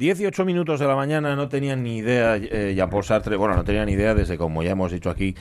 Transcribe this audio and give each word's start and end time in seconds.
18 0.00 0.46
minutos 0.46 0.80
de 0.80 0.86
la 0.86 0.96
mañana 0.96 1.36
no 1.36 1.50
tenían 1.50 1.82
ni 1.82 1.98
idea, 1.98 2.36
eh, 2.36 2.72
Jean-Paul 2.74 3.04
Sartre, 3.04 3.36
bueno, 3.36 3.54
no 3.54 3.64
tenían 3.64 3.84
ni 3.84 3.92
idea 3.92 4.14
desde, 4.14 4.38
como 4.38 4.62
ya 4.62 4.70
hemos 4.70 4.90
dicho 4.90 5.10
aquí, 5.10 5.34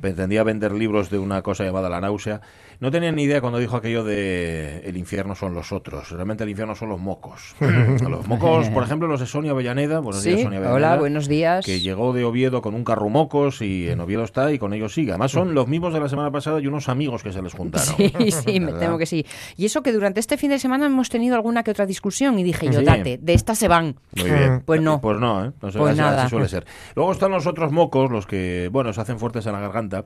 pretendía 0.00 0.42
vender 0.44 0.72
libros 0.72 1.10
de 1.10 1.18
una 1.18 1.42
cosa 1.42 1.62
llamada 1.64 1.90
la 1.90 2.00
náusea. 2.00 2.40
No 2.80 2.90
tenían 2.92 3.16
ni 3.16 3.24
idea 3.24 3.40
cuando 3.40 3.58
dijo 3.58 3.76
aquello 3.76 4.04
de 4.04 4.78
el 4.84 4.96
infierno 4.96 5.34
son 5.34 5.52
los 5.52 5.72
otros. 5.72 6.10
Realmente 6.10 6.44
el 6.44 6.50
infierno 6.50 6.74
son 6.76 6.88
los 6.88 7.00
mocos. 7.00 7.54
los 8.08 8.26
mocos, 8.28 8.68
por 8.70 8.84
ejemplo, 8.84 9.08
los 9.08 9.18
de 9.20 9.26
Sonia 9.26 9.50
Avellaneda. 9.50 9.98
Buenos 9.98 10.22
días, 10.22 10.36
Sí, 10.38 10.42
Sonia 10.44 10.58
Avellaneda. 10.60 10.74
hola, 10.92 10.96
buenos 11.00 11.26
días. 11.28 11.66
Que 11.66 11.80
llegó 11.80 12.12
de 12.14 12.24
Oviedo 12.24 12.62
con 12.62 12.74
un 12.76 12.84
carro 12.84 13.08
mocos 13.10 13.60
y 13.62 13.88
en 13.88 14.00
Oviedo 14.00 14.22
está 14.22 14.52
y 14.52 14.58
con 14.60 14.72
ellos 14.72 14.94
sigue. 14.94 15.10
Además 15.10 15.32
son 15.32 15.54
los 15.54 15.66
mismos 15.68 15.92
de 15.92 16.00
la 16.00 16.08
semana 16.08 16.30
pasada 16.30 16.60
y 16.60 16.66
unos 16.68 16.88
amigos 16.88 17.22
que 17.24 17.32
se 17.32 17.42
les 17.42 17.52
juntaron. 17.52 17.94
Sí, 17.96 18.12
sí, 18.30 18.60
me 18.60 18.72
temo 18.72 18.96
que 18.96 19.06
sí. 19.06 19.26
Y 19.56 19.66
eso 19.66 19.82
que 19.82 19.92
durante 19.92 20.20
este 20.20 20.38
fin 20.38 20.50
de 20.50 20.60
semana 20.60 20.86
hemos 20.86 21.08
tenido 21.10 21.34
alguna 21.34 21.64
que 21.64 21.72
otra 21.72 21.84
discusión 21.84 22.38
y 22.38 22.44
dije 22.44 22.66
yo, 22.70 22.78
Sí. 22.78 22.84
date, 22.86 23.18
de 23.20 23.34
estas 23.34 23.58
se 23.58 23.66
van. 23.68 23.97
Muy 24.16 24.30
bien. 24.30 24.62
Pues 24.64 24.80
no. 24.80 25.00
Pues 25.00 25.18
no, 25.18 25.44
¿eh? 25.44 25.52
No 25.62 25.70
sé, 25.70 25.78
Pues 25.78 25.92
así, 25.92 26.00
nada. 26.00 26.22
así 26.22 26.30
suele 26.30 26.48
ser. 26.48 26.66
Luego 26.94 27.12
están 27.12 27.30
los 27.30 27.46
otros 27.46 27.72
mocos, 27.72 28.10
los 28.10 28.26
que, 28.26 28.68
bueno, 28.72 28.92
se 28.92 29.00
hacen 29.00 29.18
fuertes 29.18 29.46
en 29.46 29.52
la 29.52 29.60
garganta. 29.60 30.04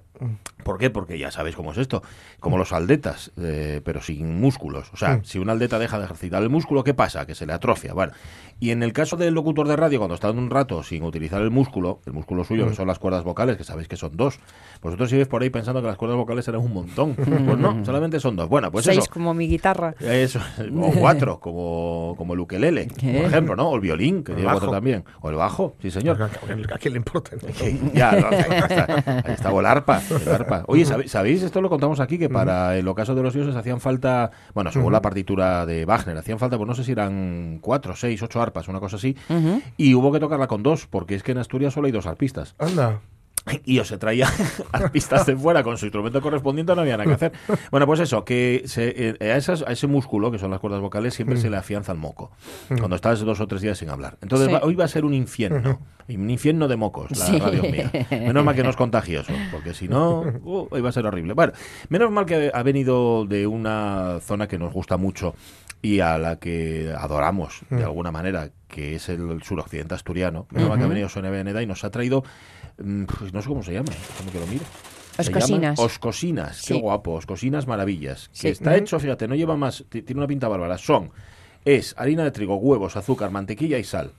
¿Por 0.65 0.79
qué? 0.79 0.91
Porque 0.91 1.19
ya 1.19 1.31
sabéis 1.31 1.57
cómo 1.57 1.73
es 1.73 1.79
esto. 1.79 2.03
Como 2.41 2.59
los 2.59 2.73
aldetas, 2.73 3.33
eh, 3.41 3.81
pero 3.85 4.01
sin 4.01 4.41
músculos. 4.41 4.91
O 4.93 4.97
sea, 4.97 5.21
si 5.25 5.39
un 5.39 5.51
aldeta 5.51 5.79
deja 5.79 5.99
de 5.99 6.05
ejercitar 6.05 6.43
el 6.43 6.51
músculo, 6.51 6.85
¿qué 6.85 6.95
pasa? 6.95 7.27
Que 7.27 7.35
se 7.35 7.47
le 7.47 7.53
atrofia. 7.53 7.93
Bueno, 7.95 8.13
y 8.61 8.71
en 8.71 8.83
el 8.83 8.93
caso 8.93 9.17
del 9.17 9.35
locutor 9.35 9.67
de 9.67 9.77
radio, 9.77 9.99
cuando 9.99 10.15
está 10.15 10.31
un 10.31 10.51
rato 10.51 10.83
sin 10.83 11.03
utilizar 11.03 11.43
el 11.43 11.51
músculo, 11.51 12.01
el 12.07 12.13
músculo 12.13 12.45
suyo, 12.45 12.69
que 12.69 12.75
son 12.75 12.87
las 12.87 12.99
cuerdas 12.99 13.25
vocales, 13.25 13.57
que 13.57 13.65
sabéis 13.65 13.89
que 13.89 13.97
son 13.97 14.17
dos, 14.17 14.39
vosotros 14.81 15.11
sigues 15.11 15.27
por 15.27 15.43
ahí 15.43 15.51
pensando 15.51 15.81
que 15.81 15.89
las 15.89 15.97
cuerdas 15.97 16.17
vocales 16.17 16.47
eran 16.49 16.61
un 16.61 16.73
montón. 16.73 17.17
Pues 17.43 17.59
no, 17.59 17.85
solamente 17.85 18.21
son 18.21 18.37
dos. 18.37 18.49
Bueno, 18.49 18.71
pues 18.71 18.85
Seis 18.85 18.99
eso. 18.99 19.11
como 19.11 19.35
mi 19.35 19.49
guitarra. 19.49 19.95
Eso, 20.01 20.39
o 20.81 20.93
cuatro, 20.93 21.41
como, 21.41 22.15
como 22.17 22.35
el 22.35 22.41
ukelele, 22.41 22.87
por 22.87 23.05
ejemplo, 23.07 23.57
¿no? 23.57 23.71
Violín, 23.83 24.25
que 24.25 24.33
El 24.33 24.45
cuatro 24.45 24.61
bajo. 24.61 24.71
también. 24.73 25.05
O 25.21 25.29
el 25.29 25.37
bajo, 25.37 25.77
sí, 25.83 25.91
señor. 25.91 26.23
¿A 26.23 26.79
quién 26.79 26.95
le 26.95 26.99
importa? 26.99 27.33
Ya, 27.93 28.11
ahí 28.11 28.23
o 29.51 29.61
el 29.61 29.67
arpa, 29.67 30.01
el 30.11 30.29
arpa. 30.29 30.65
Oye, 30.69 30.85
¿sabéis, 30.85 31.11
sabéis? 31.11 31.43
Esto 31.43 31.61
lo 31.61 31.69
contamos 31.69 32.01
aquí, 32.01 32.19
que 32.19 32.31
para 32.31 32.77
el 32.79 32.87
ocaso 32.89 33.15
de 33.15 33.23
los 33.23 33.35
dioses 33.35 33.55
hacían 33.57 33.81
falta, 33.81 34.31
bueno, 34.55 34.73
según 34.73 34.93
la 34.93 35.03
partitura 35.03 35.67
de 35.67 35.85
Wagner, 35.85 36.17
hacían 36.17 36.39
falta, 36.39 36.57
pues 36.57 36.67
no 36.69 36.75
sé 36.75 36.85
si 36.85 36.93
eran 36.93 37.59
cuatro, 37.61 37.95
seis, 37.97 38.23
ocho 38.23 38.41
arpas, 38.41 38.69
una 38.69 38.81
cosa 38.81 38.97
así, 38.97 39.17
y 39.77 39.95
hubo 39.95 40.13
que 40.13 40.21
tocarla 40.21 40.47
con 40.47 40.63
dos, 40.63 40.87
porque 40.87 41.15
es 41.15 41.23
que 41.23 41.33
en 41.33 41.39
Asturias 41.39 41.75
solo 41.75 41.87
hay 41.87 41.93
dos 41.93 42.07
arpistas. 42.07 42.55
Anda. 42.59 43.01
Y 43.65 43.79
o 43.81 43.85
se 43.85 43.99
traía 43.99 44.29
arpistas 44.73 45.27
de 45.27 45.37
fuera 45.37 45.63
con 45.63 45.77
su 45.77 45.87
instrumento 45.87 46.21
correspondiente, 46.21 46.75
no 46.75 46.83
había 46.83 46.97
nada 46.97 47.09
que 47.09 47.15
hacer. 47.15 47.33
Bueno, 47.71 47.87
pues 47.87 48.01
eso, 48.01 48.25
que 48.25 48.63
se- 48.67 49.17
eh, 49.21 49.33
a, 49.33 49.37
esas- 49.37 49.63
a 49.67 49.73
ese 49.73 49.87
músculo, 49.89 50.31
que 50.31 50.39
son 50.39 50.51
las 50.51 50.61
cuerdas 50.61 50.81
vocales, 50.81 51.15
siempre 51.15 51.37
se 51.37 51.51
le 51.51 51.57
afianza 51.57 51.93
el 51.93 51.99
moco. 51.99 52.31
Cuando 52.69 52.95
estás 52.97 53.21
dos 53.21 53.41
o 53.41 53.47
tres 53.49 53.61
días 53.63 53.79
sin 53.79 53.91
hablar. 53.91 54.17
Entonces, 54.23 54.47
Sí. 54.49 54.55
va- 54.55 54.61
hoy 54.63 54.75
va 54.77 54.85
a 54.85 54.89
ser 54.89 55.05
un 55.05 55.15
infierno. 55.15 55.81
Un 56.09 56.31
infierno 56.31 56.69
de 56.69 56.77
mocos, 56.77 57.11
la 57.13 57.27
Sí. 57.27 57.39
radio 57.39 57.63
mía. 57.63 57.91
Menos 58.11 58.45
mal 58.45 58.55
que 58.55 58.63
no 58.63 58.71
es 58.71 58.77
contagioso, 58.77 59.33
porque 59.51 59.73
si 59.75 59.89
no, 59.89 60.21
uh, 60.45 60.69
hoy 60.71 60.81
va 60.81 60.89
a 60.91 60.93
ser 60.93 61.07
horrible. 61.07 61.33
Bueno, 61.33 61.53
menos 61.89 62.11
mal 62.11 62.27
que 62.27 62.51
ha 62.53 62.63
venido 62.63 63.25
de 63.25 63.47
una 63.47 64.19
zona 64.21 64.47
que 64.49 64.59
nos 64.59 64.73
gusta 64.73 64.97
mucho 64.97 65.35
y 65.81 66.01
a 66.01 66.19
la 66.19 66.37
que 66.37 66.93
adoramos 66.97 67.63
de 67.71 67.83
alguna 67.83 68.13
manera, 68.13 68.51
que 68.69 68.95
es 68.97 69.09
el 69.09 69.43
suroccidente 69.43 69.95
asturiano. 69.95 70.47
Menos 70.51 70.69
mal 70.69 70.79
que 70.79 70.85
ha 70.85 70.89
venido 70.89 71.09
Sonia 71.09 71.31
Veneda 71.31 71.63
y 71.63 71.67
nos 71.67 71.83
ha 71.85 71.91
traído, 71.91 72.23
mm, 72.23 72.62
pues 72.77 73.33
no 73.33 73.43
sé 73.43 73.49
cómo 73.49 73.63
se 73.63 73.73
llama, 73.73 73.91
como 74.19 74.31
que 74.33 74.39
lo 74.41 74.47
mire. 74.47 74.65
Se 75.19 75.23
Oscosinas. 75.23 75.79
Oscosinas, 75.79 76.63
qué 76.67 76.75
Sí. 76.75 76.81
guapo, 76.81 77.13
Oscosinas 77.13 77.67
maravillas. 77.67 78.31
Que 78.41 78.49
está 78.49 78.77
hecho, 78.77 78.99
fíjate, 78.99 79.29
no 79.29 79.35
lleva 79.35 79.57
más, 79.57 79.85
ti- 79.89 80.03
tiene 80.03 80.21
una 80.21 80.27
pinta 80.27 80.49
bárbara. 80.49 80.79
Son, 80.79 81.11
es 81.65 81.95
harina 81.99 82.25
de 82.25 82.31
trigo, 82.31 82.57
huevos, 82.57 82.97
azúcar, 82.97 83.31
mantequilla 83.31 83.79
y 83.79 83.85
sal. 83.85 84.13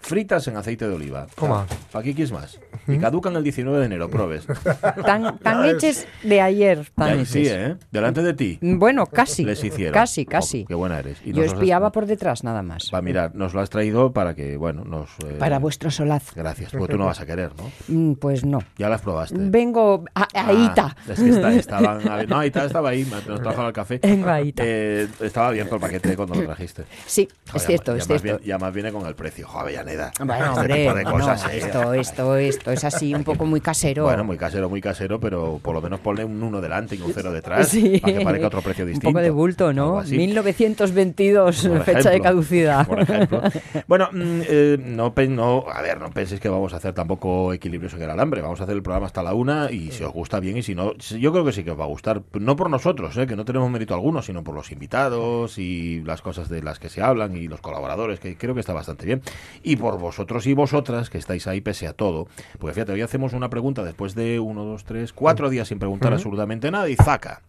Fritas 0.00 0.46
en 0.48 0.56
aceite 0.56 0.88
de 0.88 0.94
oliva. 0.94 1.26
Toma. 1.36 1.66
¿Para 1.92 2.02
qué 2.02 2.14
quieres 2.14 2.32
más? 2.32 2.58
Y 2.88 2.98
caducan 2.98 3.36
el 3.36 3.44
19 3.44 3.78
de 3.78 3.84
enero, 3.86 4.08
probes. 4.10 4.46
Tan, 5.04 5.38
tan 5.38 5.64
hechos 5.66 6.06
de 6.22 6.40
ayer. 6.40 6.86
Tan 6.96 7.18
Ya, 7.18 7.24
sí, 7.24 7.40
hechos. 7.46 7.52
¿eh? 7.58 7.76
Delante 7.92 8.22
de 8.22 8.34
ti. 8.34 8.58
Bueno, 8.62 9.06
casi. 9.06 9.44
Les 9.44 9.62
hicieron. 9.62 9.92
Casi, 9.94 10.22
Oh, 10.22 10.30
casi. 10.30 10.64
qué 10.64 10.74
buena 10.74 10.98
eres. 10.98 11.18
Y 11.24 11.32
Yo 11.32 11.42
has- 11.44 11.52
espiaba 11.52 11.92
por 11.92 12.06
detrás 12.06 12.42
nada 12.44 12.62
más. 12.62 12.90
Va, 12.92 13.02
mirar, 13.02 13.34
nos 13.34 13.54
lo 13.54 13.60
has 13.60 13.70
traído 13.70 14.12
para 14.12 14.34
que, 14.34 14.56
bueno, 14.56 14.84
nos... 14.84 15.10
eh, 15.24 15.36
Para 15.38 15.58
vuestro 15.58 15.90
solaz. 15.90 16.34
Gracias, 16.34 16.72
porque 16.72 16.92
tú 16.94 16.98
no 16.98 17.06
vas 17.06 17.20
a 17.20 17.26
querer, 17.26 17.52
¿no? 17.56 17.70
Mm, 17.88 18.14
Pues 18.14 18.44
no. 18.44 18.60
Ya 18.78 18.88
las 18.88 19.02
probaste. 19.02 19.36
Vengo 19.38 20.04
a, 20.14 20.22
ahí 20.34 20.66
Ah, 20.70 20.94
está. 20.96 21.12
es 21.12 21.20
que 21.20 21.28
está- 21.28 21.52
estaban, 21.54 22.08
a 22.08 22.22
no, 22.24 22.38
ahí 22.38 22.48
está, 22.48 22.64
estaba 22.64 22.88
ahí, 22.88 23.06
nos 23.28 23.40
trajo 23.42 23.66
el 23.66 23.72
café. 23.72 23.98
Vengo 24.02 24.28
ahí 24.30 24.48
está. 24.48 24.62
Eh, 24.66 25.08
estaba 25.20 25.48
abierto 25.48 25.74
el 25.76 25.80
paquete 25.80 26.16
cuando 26.16 26.34
lo 26.34 26.44
trajiste. 26.46 26.84
Sí, 27.06 27.28
Joder, 27.46 27.56
es 27.60 27.66
cierto, 27.66 27.92
ya 27.92 27.98
es 27.98 28.06
cierto. 28.06 28.22
bien- 28.24 28.38
ya 28.44 28.58
más 28.58 28.72
viene 28.72 28.90
con 28.92 29.06
el 29.06 29.14
precio. 29.14 29.46
Joder, 29.46 29.89
Avellaneda. 29.90 30.12
Bueno, 30.18 30.44
Este 30.46 30.60
hombre, 30.60 30.74
tipo 30.82 30.94
de 30.94 31.04
no, 31.04 31.10
cosas, 31.12 31.44
no, 31.44 31.50
esto, 31.50 31.94
esto, 31.94 32.36
esto 32.36 32.70
es 32.72 32.84
así 32.84 33.14
un 33.14 33.24
poco 33.24 33.44
muy 33.46 33.60
casero. 33.60 34.04
Bueno, 34.04 34.24
muy 34.24 34.36
casero, 34.36 34.68
muy 34.68 34.80
casero, 34.80 35.20
pero 35.20 35.58
por 35.62 35.74
lo 35.74 35.80
menos 35.80 36.00
ponle 36.00 36.24
un 36.24 36.42
1 36.42 36.60
delante 36.60 36.96
y 36.96 37.00
un 37.02 37.12
0 37.12 37.32
detrás 37.32 37.68
Sí. 37.68 37.98
para 38.00 38.18
que 38.18 38.24
parezca 38.24 38.46
otro 38.46 38.62
precio 38.62 38.86
distinto. 38.86 39.08
Un 39.08 39.14
poco 39.14 39.22
de 39.22 39.30
bulto, 39.30 39.72
¿no? 39.72 39.98
así. 39.98 40.16
1922, 40.16 41.66
Por 41.68 41.82
fecha 41.84 42.10
de 42.10 42.20
caducidad. 42.20 42.86
por 42.86 43.00
ejemplo. 43.00 43.42
Bueno, 43.86 44.08
mm, 44.12 44.40
eh, 44.48 44.78
no, 44.80 45.12
no, 45.28 45.64
a 45.72 45.82
ver, 45.82 46.00
no 46.00 46.10
penséis 46.10 46.40
que 46.40 46.48
vamos 46.48 46.72
a 46.72 46.76
hacer 46.76 46.92
tampoco 46.94 47.52
equilibrios 47.52 47.94
en 47.94 48.02
el 48.02 48.10
alambre. 48.10 48.42
Vamos 48.42 48.60
a 48.60 48.64
hacer 48.64 48.76
el 48.76 48.82
programa 48.82 49.06
hasta 49.06 49.22
la 49.22 49.34
una 49.34 49.70
y 49.70 49.90
si 49.90 50.04
os 50.04 50.12
gusta 50.12 50.40
bien 50.40 50.56
y 50.56 50.62
si 50.62 50.74
no, 50.74 50.94
yo 50.96 51.32
creo 51.32 51.44
que 51.44 51.52
sí 51.52 51.64
que 51.64 51.70
os 51.72 51.78
va 51.80 51.84
a 51.84 51.88
gustar. 51.88 52.22
No 52.38 52.56
por 52.56 52.70
nosotros, 52.70 53.16
eh, 53.16 53.26
que 53.26 53.36
no 53.36 53.44
tenemos 53.44 53.70
mérito 53.70 53.94
alguno, 53.94 54.22
sino 54.22 54.42
por 54.44 54.54
los 54.54 54.70
invitados 54.72 55.58
y 55.58 56.02
las 56.02 56.22
cosas 56.22 56.48
de 56.48 56.62
las 56.62 56.78
que 56.78 56.88
se 56.88 57.02
hablan 57.02 57.36
y 57.36 57.48
los 57.48 57.60
colaboradores, 57.60 58.20
que 58.20 58.36
creo 58.36 58.54
que 58.54 58.60
está 58.60 58.72
bastante 58.72 59.06
bien. 59.06 59.22
Y 59.62 59.76
por 59.80 59.98
vosotros 59.98 60.46
y 60.46 60.54
vosotras 60.54 61.10
que 61.10 61.18
estáis 61.18 61.46
ahí 61.46 61.60
pese 61.60 61.86
a 61.86 61.92
todo. 61.92 62.28
Porque 62.58 62.74
fíjate, 62.74 62.92
hoy 62.92 63.02
hacemos 63.02 63.32
una 63.32 63.50
pregunta 63.50 63.82
después 63.82 64.14
de 64.14 64.38
uno, 64.38 64.64
dos, 64.64 64.84
tres, 64.84 65.12
cuatro 65.12 65.50
días 65.50 65.68
sin 65.68 65.78
preguntar 65.78 66.12
absolutamente 66.12 66.70
nada 66.70 66.88
y 66.88 66.96
zaca. 66.96 67.42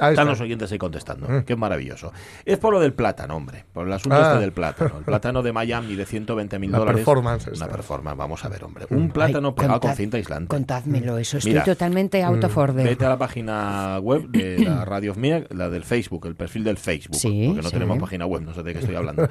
Ahí 0.00 0.12
Están 0.12 0.24
está. 0.24 0.24
los 0.24 0.40
oyentes 0.40 0.72
ahí 0.72 0.78
contestando. 0.78 1.44
Qué 1.44 1.56
maravilloso. 1.56 2.12
Es 2.44 2.58
por 2.58 2.72
lo 2.72 2.80
del 2.80 2.92
plátano, 2.94 3.36
hombre. 3.36 3.64
Por 3.72 3.86
el 3.86 3.92
asunto 3.92 4.16
Ah. 4.16 4.28
este 4.32 4.40
del 4.40 4.52
plátano. 4.52 4.98
El 4.98 5.04
plátano 5.04 5.42
de 5.42 5.52
Miami 5.52 5.94
de 5.96 6.06
120 6.06 6.58
mil 6.58 6.72
La 6.72 6.78
dólares. 6.78 6.98
performance 7.00 7.46
Una 7.46 7.52
esta. 7.54 7.68
performance, 7.68 8.16
vamos 8.18 8.44
a 8.44 8.48
ver, 8.48 8.64
hombre. 8.64 8.86
Un 8.90 9.10
plátano 9.10 9.48
Ay, 9.48 9.54
pegado 9.54 9.74
contad- 9.74 9.88
con 9.88 9.96
cinta 9.96 10.16
aislante. 10.16 10.48
Contádmelo, 10.48 11.18
eso 11.18 11.38
estoy 11.38 11.52
Mira, 11.52 11.64
totalmente 11.64 12.22
out 12.22 12.42
of 12.44 12.56
order. 12.56 12.84
Vete 12.86 13.04
a 13.04 13.08
la 13.10 13.18
página 13.18 13.98
web 14.00 14.28
de 14.28 14.58
la 14.60 14.84
Radio 14.84 15.14
Mía, 15.14 15.44
la 15.50 15.68
del 15.68 15.84
Facebook, 15.84 16.26
el 16.26 16.34
perfil 16.36 16.64
del 16.64 16.76
Facebook. 16.78 17.16
Sí, 17.16 17.44
porque 17.46 17.62
no 17.62 17.68
sí. 17.68 17.74
tenemos 17.74 17.98
página 17.98 18.26
web, 18.26 18.42
no 18.42 18.54
sé 18.54 18.62
de 18.62 18.72
qué 18.72 18.78
estoy 18.80 18.94
hablando. 18.96 19.28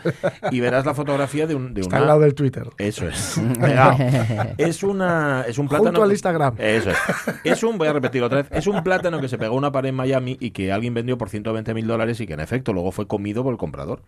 Y 0.51 0.59
verás 0.59 0.85
la 0.85 0.93
fotografía 0.93 1.47
de, 1.47 1.55
un, 1.55 1.73
de 1.73 1.81
Está 1.81 1.95
una. 1.95 2.01
al 2.03 2.07
lado 2.07 2.19
del 2.21 2.33
Twitter. 2.35 2.67
Eso 2.77 3.07
es. 3.07 3.39
Pegado. 3.59 3.97
Es 4.57 4.83
una 4.83 5.43
es 5.47 5.57
un 5.57 5.67
plátano 5.67 5.89
Junto 5.89 6.03
al 6.03 6.11
Instagram. 6.11 6.55
Eso 6.57 6.91
es. 6.91 6.97
Es 7.43 7.63
un 7.63 7.77
voy 7.77 7.87
a 7.87 7.93
repetir 7.93 8.21
otra 8.23 8.43
vez. 8.43 8.47
Es 8.51 8.67
un 8.67 8.83
plátano 8.83 9.19
que 9.19 9.27
se 9.27 9.37
pegó 9.37 9.55
a 9.55 9.57
una 9.57 9.71
pared 9.71 9.89
en 9.89 9.95
Miami 9.95 10.37
y 10.39 10.51
que 10.51 10.58
alguien 10.67 10.93
vendió 10.93 11.17
por 11.17 11.29
120 11.29 11.73
mil 11.73 11.87
dólares 11.87 12.19
y 12.19 12.27
que 12.27 12.33
en 12.33 12.39
efecto 12.41 12.73
luego 12.73 12.91
fue 12.91 13.07
comido 13.07 13.43
por 13.43 13.51
el 13.53 13.57
comprador. 13.57 14.01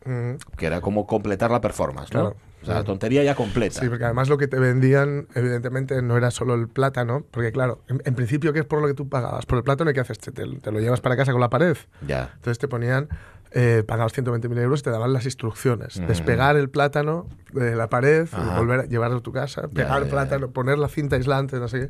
Que 0.58 0.66
era 0.66 0.82
como 0.82 1.08
completar 1.08 1.50
la 1.52 1.62
performance, 1.62 2.12
¿no? 2.14 2.20
Claro. 2.22 2.36
O 2.62 2.66
sea, 2.66 2.76
la 2.76 2.84
tontería 2.84 3.24
ya 3.24 3.34
completa. 3.34 3.80
Sí, 3.80 3.90
porque 3.90 4.06
además 4.06 4.30
lo 4.30 4.38
que 4.38 4.48
te 4.48 4.60
vendían, 4.60 5.28
evidentemente, 5.34 6.02
no 6.04 6.16
era 6.16 6.30
solo 6.30 6.54
el 6.54 6.68
plátano, 6.68 7.24
porque 7.32 7.52
claro, 7.52 7.80
en, 7.88 8.02
en 8.06 8.14
principio, 8.14 8.54
¿qué 8.54 8.60
es 8.60 8.66
por 8.66 8.82
lo 8.82 8.88
que 8.88 8.94
tú 8.94 9.10
pagabas? 9.10 9.48
Por 9.48 9.58
el 9.58 9.64
plátano, 9.64 9.90
¿y 9.90 9.94
¿qué 9.96 10.02
haces? 10.02 10.20
Te- 10.20 10.32
te 10.32 10.72
lo 10.72 10.80
llevas 10.80 11.02
para 11.02 11.18
casa 11.18 11.32
con 11.32 11.42
la 11.42 11.50
pared. 11.50 11.76
Ya. 12.08 12.30
Entonces 12.36 12.60
te 12.60 12.68
ponían, 12.68 13.10
eh, 13.52 13.84
pagabas 13.86 14.14
120.000 14.14 14.58
euros 14.60 14.80
y 14.80 14.84
te 14.84 14.90
daban 14.92 15.12
las 15.14 15.26
instrucciones. 15.26 16.02
Despegar 16.08 16.56
el 16.56 16.70
plátano 16.70 17.28
de 17.52 17.76
la 17.76 17.90
pared, 17.90 18.28
Ajá. 18.32 18.58
volver 18.58 18.80
a 18.82 18.86
llevarlo 18.86 19.18
a 19.18 19.22
tu 19.22 19.32
casa, 19.34 19.68
pegar 19.68 19.98
ya, 20.00 20.06
el 20.06 20.10
plátano, 20.10 20.52
poner 20.52 20.78
la 20.78 20.88
cinta 20.88 21.18
aislante, 21.18 21.58
no 21.60 21.68
sé 21.68 21.80
qué. 21.80 21.90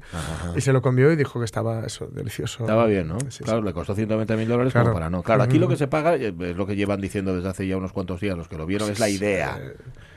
Y 0.58 0.62
se 0.62 0.74
lo 0.74 0.82
comió 0.82 1.12
y 1.12 1.16
dijo 1.16 1.38
que 1.40 1.46
estaba 1.46 1.86
eso, 1.86 2.08
delicioso. 2.08 2.64
Estaba 2.64 2.86
bien, 2.88 3.08
¿no? 3.08 3.18
Sí, 3.30 3.44
claro, 3.44 3.60
sí. 3.60 3.66
le 3.66 3.74
costó 3.74 3.94
120 3.94 4.36
mil 4.38 4.48
dólares 4.48 4.74
Claro. 4.74 4.88
como 4.88 4.96
para 4.96 5.10
no. 5.12 5.22
Claro, 5.22 5.44
aquí 5.44 5.60
lo 5.60 5.68
que 5.68 5.76
se 5.78 5.88
paga, 5.88 6.16
eh, 6.16 6.34
es 6.40 6.56
lo 6.58 6.66
que 6.66 6.76
llevan 6.76 7.00
diciendo 7.00 7.36
desde 7.36 7.50
hace 7.50 7.68
ya 7.68 7.78
unos 7.78 7.92
cuantos 7.94 8.20
días 8.20 8.36
los 8.36 8.48
que 8.48 8.58
lo 8.58 8.66
vieron, 8.66 8.90
es 8.90 9.00
la 9.00 9.10
idea. 9.10 9.60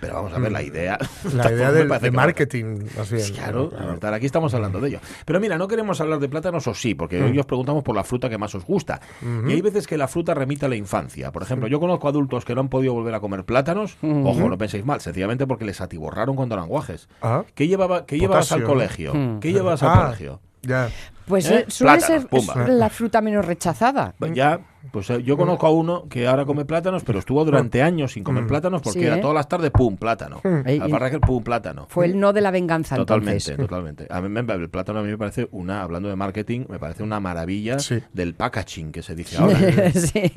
Pero 0.01 0.15
vamos 0.15 0.33
a 0.35 0.39
ver, 0.39 0.53
la 0.53 0.63
idea. 0.63 0.99
La 1.35 1.51
idea 1.51 1.73
del- 1.73 1.89
de 1.89 2.11
marketing, 2.11 2.87
más 2.97 3.11
bien. 3.11 3.33
Claro, 3.35 3.71
aquí 4.13 4.27
estamos 4.27 4.53
hablando 4.55 4.81
de 4.81 4.89
ello. 4.89 5.01
Pero 5.25 5.41
mira, 5.41 5.57
no 5.59 5.67
queremos 5.69 6.01
hablar 6.01 6.19
de 6.21 6.29
plátanos 6.29 6.67
o 6.67 6.75
sí, 6.75 6.95
porque 6.95 7.23
hoy 7.23 7.39
os 7.39 7.47
preguntamos 7.47 7.83
por 7.85 7.95
la 7.97 8.05
fruta 8.05 8.29
que 8.29 8.39
más 8.39 8.55
os 8.55 8.65
gusta. 8.65 9.01
Y 9.47 9.53
hay 9.53 9.61
veces 9.61 9.87
que 9.87 9.97
la 9.99 10.09
fruta 10.09 10.33
remite 10.35 10.67
a 10.67 10.69
la 10.69 10.77
infancia. 10.77 11.33
Por 11.35 11.43
ejemplo, 11.43 11.69
yo 11.69 11.79
conozco 11.81 12.09
adultos 12.09 12.45
que 12.47 12.55
no 12.55 12.63
han 12.63 12.69
podido 12.71 12.95
volver 12.95 13.13
a 13.15 13.21
comer 13.21 13.45
plátanos. 13.45 13.99
Ojo, 14.03 14.49
no 14.49 14.57
penséis 14.57 14.87
mal, 14.87 15.03
sencillamente 15.03 15.47
porque 15.47 15.67
les 15.67 15.81
atiborraron 15.83 16.37
cuando 16.37 16.55
eran 16.55 16.69
guajes. 16.69 17.09
Ah. 17.21 17.43
¿Qué, 17.55 17.69
llevaba, 17.69 18.07
qué 18.07 18.19
llevabas 18.19 18.51
al 18.53 18.63
colegio? 18.63 19.13
¿Qué 19.41 19.53
llevabas 19.53 19.83
al 19.83 19.91
Ah, 19.99 20.05
colegio? 20.07 20.41
Ya. 20.63 20.89
Pues 21.27 21.51
¿Eh? 21.51 21.61
eh, 21.61 21.65
suele 21.69 22.01
ser 22.01 22.27
pumba. 22.27 22.67
la 22.69 22.91
fruta 22.91 23.21
menos 23.21 23.45
rechazada. 23.47 24.15
Pues 24.19 24.33
Ya, 24.35 24.61
pues 24.93 25.09
eh, 25.09 25.23
yo 25.23 25.39
conozco 25.39 25.67
a 25.67 25.71
uno 25.71 26.07
que 26.11 26.27
ahora 26.27 26.45
come 26.45 26.67
plátanos, 26.67 27.03
pero 27.05 27.19
estuvo 27.19 27.43
durante 27.45 27.83
años 27.83 28.13
sin 28.13 28.23
comer 28.23 28.47
plátanos 28.47 28.83
porque 28.83 29.01
Sí, 29.01 29.07
era 29.07 29.17
¿eh? 29.17 29.21
todas 29.21 29.35
las 29.35 29.49
tardes, 29.49 29.71
pum, 29.71 29.97
plátano. 29.97 30.43
Alfarrajes, 30.45 31.21
pum, 31.21 31.43
plátano. 31.43 31.87
Fue 31.89 32.05
el 32.05 32.21
no 32.21 32.35
de 32.35 32.43
la 32.43 32.51
venganza 32.51 32.97
Totalmente, 32.97 33.33
entonces. 33.53 33.57
totalmente. 33.57 34.07
A 34.11 34.21
mí 34.21 34.29
me- 34.29 34.41
el 34.53 34.69
plátano 34.69 34.99
a 34.99 35.03
mí 35.03 35.09
me 35.09 35.17
parece 35.17 35.49
una, 35.53 35.83
hablando 35.83 36.11
de 36.11 36.17
marketing, 36.17 36.67
me 36.69 36.79
parece 36.79 37.03
una 37.03 37.19
maravilla 37.21 37.79
Sí. 37.79 38.03
del 38.13 38.35
packaging 38.35 38.93
que 38.93 39.03
se 39.03 39.15
dice 39.15 39.39
ahora. 39.39 39.57
Sí. 39.95 40.31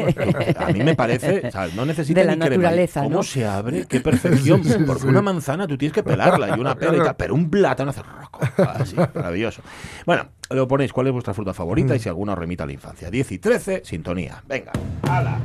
A 0.58 0.72
mí 0.72 0.82
me 0.84 0.96
parece, 0.96 1.52
¿sabes? 1.52 1.76
no 1.76 1.86
necesita 1.86 2.22
De 2.22 2.26
la 2.28 2.36
ni 2.36 2.40
crema. 2.42 2.56
naturaleza, 2.56 3.04
¿Cómo 3.04 3.18
¿no? 3.18 3.24
se 3.24 3.46
abre? 3.46 3.86
¡Qué 3.88 4.00
perfección! 4.02 4.64
Sí, 4.64 4.72
sí, 4.72 4.84
Porque 4.86 5.02
sí. 5.02 5.08
una 5.10 5.22
manzana 5.22 5.68
tú 5.68 5.78
tienes 5.78 5.94
que 5.94 6.04
pelarla 6.04 6.56
y 6.56 6.60
una 6.60 6.76
pera 6.76 6.96
y 6.96 7.00
tal, 7.00 7.16
pero 7.18 7.36
un 7.36 7.50
plátano 7.50 7.90
hace 7.90 8.02
roco. 8.04 8.40
Así, 8.64 8.96
maravilloso. 8.96 9.62
Bueno, 10.06 10.28
lo 10.50 10.68
ponéis, 10.68 10.94
¿cuál 10.94 11.08
es 11.08 11.14
vuestra 11.14 11.34
fruta 11.34 11.54
favorita? 11.54 11.96
Y 11.96 12.00
si 12.00 12.10
alguna 12.10 12.34
os 12.34 12.40
remita 12.40 12.64
a 12.64 12.68
la 12.68 12.74
infancia. 12.74 13.10
10 13.10 13.32
y 13.34 13.40
13, 13.40 13.82
sintonía. 13.84 14.44
Venga, 14.48 14.72
hala. 15.10 15.40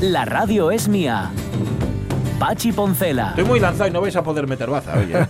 La 0.00 0.24
radio 0.24 0.70
es 0.70 0.88
mía. 0.88 1.30
Pachi 2.38 2.72
Poncela. 2.72 3.28
Estoy 3.30 3.44
muy 3.44 3.60
lanzado 3.60 3.88
y 3.90 3.92
no 3.92 4.00
vais 4.00 4.16
a 4.16 4.22
poder 4.22 4.46
meter 4.46 4.70
baza, 4.70 4.94
oye. 4.98 5.14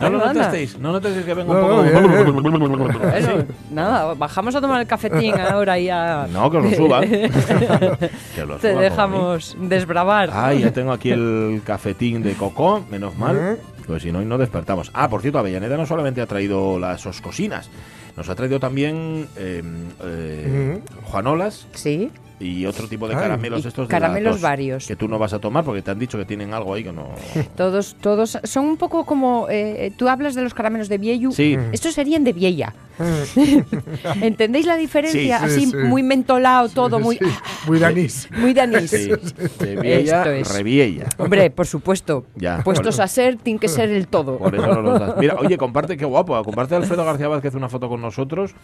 No 0.00 0.08
lo 0.08 0.18
notasteis, 0.18 0.78
no 0.78 0.92
notasteis 0.92 1.26
que 1.26 1.34
vengo 1.34 1.52
No, 1.52 1.82
un 1.82 1.92
poco... 2.32 2.98
Bueno, 2.98 3.44
nada, 3.70 4.14
bajamos 4.14 4.54
a 4.54 4.60
tomar 4.60 4.80
el 4.80 4.86
cafetín 4.86 5.38
ahora 5.38 5.78
y 5.78 5.84
ya 5.86 6.26
No, 6.32 6.50
que 6.50 6.56
os 6.56 6.64
lo 6.64 6.70
suban. 6.76 7.08
Que 8.34 8.42
os 8.42 8.48
lo 8.48 8.56
te 8.56 8.70
suban, 8.70 8.82
dejamos 8.82 9.56
desbravar. 9.60 10.30
Ah, 10.32 10.54
ya 10.54 10.72
tengo 10.72 10.92
aquí 10.92 11.10
el 11.10 11.60
cafetín 11.64 12.22
de 12.22 12.32
Coco, 12.34 12.82
menos 12.90 13.16
mal. 13.16 13.58
Pues 13.90 14.04
si 14.04 14.12
no, 14.12 14.20
hoy 14.20 14.24
no 14.24 14.38
despertamos. 14.38 14.92
Ah, 14.94 15.10
por 15.10 15.20
cierto, 15.20 15.40
Avellaneda 15.40 15.76
no 15.76 15.84
solamente 15.84 16.20
ha 16.20 16.26
traído 16.26 16.78
las 16.78 17.04
oscosinas, 17.06 17.70
nos 18.16 18.28
ha 18.28 18.36
traído 18.36 18.60
también 18.60 19.26
eh, 19.36 19.64
eh, 20.04 20.80
Juanolas 21.02 21.66
Sí, 21.74 22.12
y 22.40 22.64
otro 22.64 22.88
tipo 22.88 23.06
de 23.06 23.14
caramelos 23.14 23.64
estos 23.66 23.86
de 23.86 23.92
la 23.94 24.00
caramelos 24.00 24.36
tos, 24.36 24.40
varios. 24.42 24.86
Que 24.86 24.96
tú 24.96 25.06
no 25.06 25.18
vas 25.18 25.34
a 25.34 25.38
tomar 25.38 25.62
porque 25.62 25.82
te 25.82 25.90
han 25.90 25.98
dicho 25.98 26.16
que 26.16 26.24
tienen 26.24 26.54
algo 26.54 26.74
ahí 26.74 26.82
que 26.82 26.92
no... 26.92 27.10
todos, 27.56 27.94
todos 28.00 28.38
son 28.42 28.64
un 28.64 28.76
poco 28.78 29.04
como 29.04 29.46
eh, 29.50 29.92
tú 29.96 30.08
hablas 30.08 30.34
de 30.34 30.42
los 30.42 30.54
caramelos 30.54 30.88
de 30.88 30.98
Vieju. 30.98 31.32
Sí. 31.32 31.56
Estos 31.72 31.94
serían 31.94 32.24
de 32.24 32.32
Viella. 32.32 32.72
¿Entendéis 34.20 34.66
la 34.66 34.76
diferencia? 34.76 35.38
Sí, 35.38 35.44
Así 35.44 35.66
sí, 35.66 35.76
muy 35.76 36.02
mentolado 36.02 36.68
todo, 36.68 36.98
muy 36.98 37.16
Sí, 37.16 37.24
muy 37.66 37.78
danís. 37.78 38.28
muy 38.36 38.54
danís. 38.54 38.90
Sí, 38.90 39.10
de 39.58 39.76
Viella, 39.76 40.36
es. 40.36 40.52
Reviella. 40.54 41.06
Hombre, 41.18 41.50
por 41.50 41.66
supuesto. 41.66 42.26
Ya, 42.36 42.62
Puestos 42.62 42.96
por- 42.96 43.04
a 43.04 43.08
ser, 43.08 43.36
tiene 43.36 43.58
que 43.60 43.68
ser 43.68 43.90
el 43.90 44.06
todo. 44.08 44.38
Por 44.38 44.54
eso 44.54 44.66
no 44.66 44.82
los 44.82 45.00
das. 45.00 45.14
Mira, 45.18 45.36
oye, 45.36 45.56
comparte, 45.56 45.96
qué 45.96 46.04
guapo. 46.04 46.42
Comparte 46.44 46.74
Alfredo 46.74 47.04
García 47.04 47.28
Vázquez 47.28 47.54
una 47.54 47.68
foto 47.68 47.88
con 47.88 48.00
nosotros. 48.00 48.54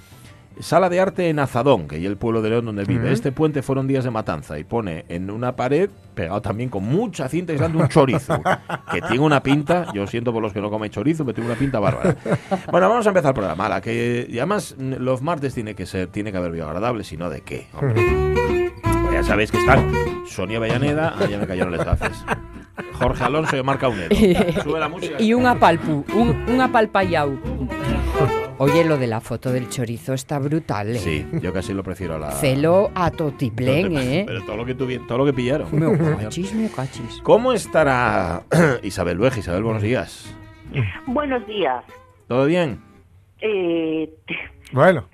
Sala 0.58 0.88
de 0.88 1.00
arte 1.00 1.28
en 1.28 1.38
Azadón, 1.38 1.86
que 1.86 1.96
es 1.98 2.04
el 2.04 2.16
pueblo 2.16 2.40
de 2.42 2.50
León 2.50 2.64
donde 2.64 2.84
vive. 2.84 3.12
Este 3.12 3.32
puente 3.32 3.62
fueron 3.62 3.86
días 3.86 4.04
de 4.04 4.10
matanza 4.10 4.58
y 4.58 4.64
pone 4.64 5.04
en 5.08 5.30
una 5.30 5.54
pared, 5.54 5.90
pegado 6.14 6.40
también 6.40 6.70
con 6.70 6.84
mucha 6.84 7.28
cinta, 7.28 7.52
aislando 7.52 7.78
un 7.78 7.88
chorizo, 7.88 8.40
que 8.92 9.02
tiene 9.02 9.20
una 9.20 9.42
pinta, 9.42 9.86
yo 9.92 10.06
siento 10.06 10.32
por 10.32 10.42
los 10.42 10.52
que 10.52 10.60
no 10.60 10.70
comen 10.70 10.90
chorizo, 10.90 11.24
pero 11.24 11.34
tiene 11.34 11.50
una 11.50 11.58
pinta 11.58 11.78
bárbara. 11.78 12.16
Bueno, 12.70 12.88
vamos 12.88 13.06
a 13.06 13.10
empezar 13.10 13.30
el 13.30 13.34
programa, 13.34 13.68
la 13.68 13.80
que 13.80 14.26
y 14.28 14.38
además 14.38 14.74
los 14.78 15.22
martes 15.22 15.54
tiene 15.54 15.74
que 15.74 15.86
ser, 15.86 16.08
tiene 16.08 16.32
que 16.32 16.38
haber 16.38 16.52
bioagradable, 16.52 17.04
si 17.04 17.16
no 17.16 17.28
de 17.28 17.42
qué. 17.42 17.66
hombre. 17.74 18.72
Pues 19.02 19.12
ya 19.12 19.22
sabéis 19.22 19.50
que 19.50 19.58
están 19.58 19.92
Sonia 20.26 20.58
Bellaneda, 20.58 21.14
ah, 21.18 21.26
ya 21.26 21.38
me 21.38 21.46
cayeron 21.46 21.76
las 21.76 21.86
haces. 21.86 22.24
Jorge 22.94 23.24
Alonso 23.24 23.56
y 23.56 23.62
Marca 23.62 23.88
Unedo. 23.88 24.08
Sube 24.62 24.80
la 24.80 24.88
música. 24.88 25.20
Y 25.20 25.32
un 25.34 25.46
apalpu, 25.46 26.04
un, 26.14 26.44
un 26.48 26.60
apalpayau. 26.60 27.38
Oye, 28.58 28.84
lo 28.84 28.96
de 28.96 29.06
la 29.06 29.20
foto 29.20 29.52
del 29.52 29.68
chorizo 29.68 30.14
está 30.14 30.38
brutal, 30.38 30.96
¿eh? 30.96 30.98
Sí, 30.98 31.26
yo 31.42 31.52
casi 31.52 31.74
lo 31.74 31.82
prefiero 31.82 32.14
a 32.14 32.18
la. 32.18 32.30
Celo 32.32 32.90
a 32.94 33.10
totiplén, 33.10 33.96
¿eh? 33.98 34.24
Pero 34.26 34.42
todo 34.44 34.56
lo 34.56 34.64
que 34.64 34.74
tuvi- 34.76 35.06
todo 35.06 35.18
lo 35.18 35.26
que 35.26 35.34
pillaron. 35.34 35.68
Me 35.78 36.16
cachis, 36.16 36.54
me 36.54 36.70
cachis. 36.70 37.20
¿Cómo 37.22 37.52
estará 37.52 38.42
Isabel 38.82 39.18
Luege? 39.18 39.40
Isabel, 39.40 39.62
buenos 39.62 39.82
días. 39.82 40.34
Buenos 41.06 41.46
días. 41.46 41.84
¿Todo 42.28 42.46
bien? 42.46 42.80
Eh, 43.40 44.08
Bueno, 44.72 45.04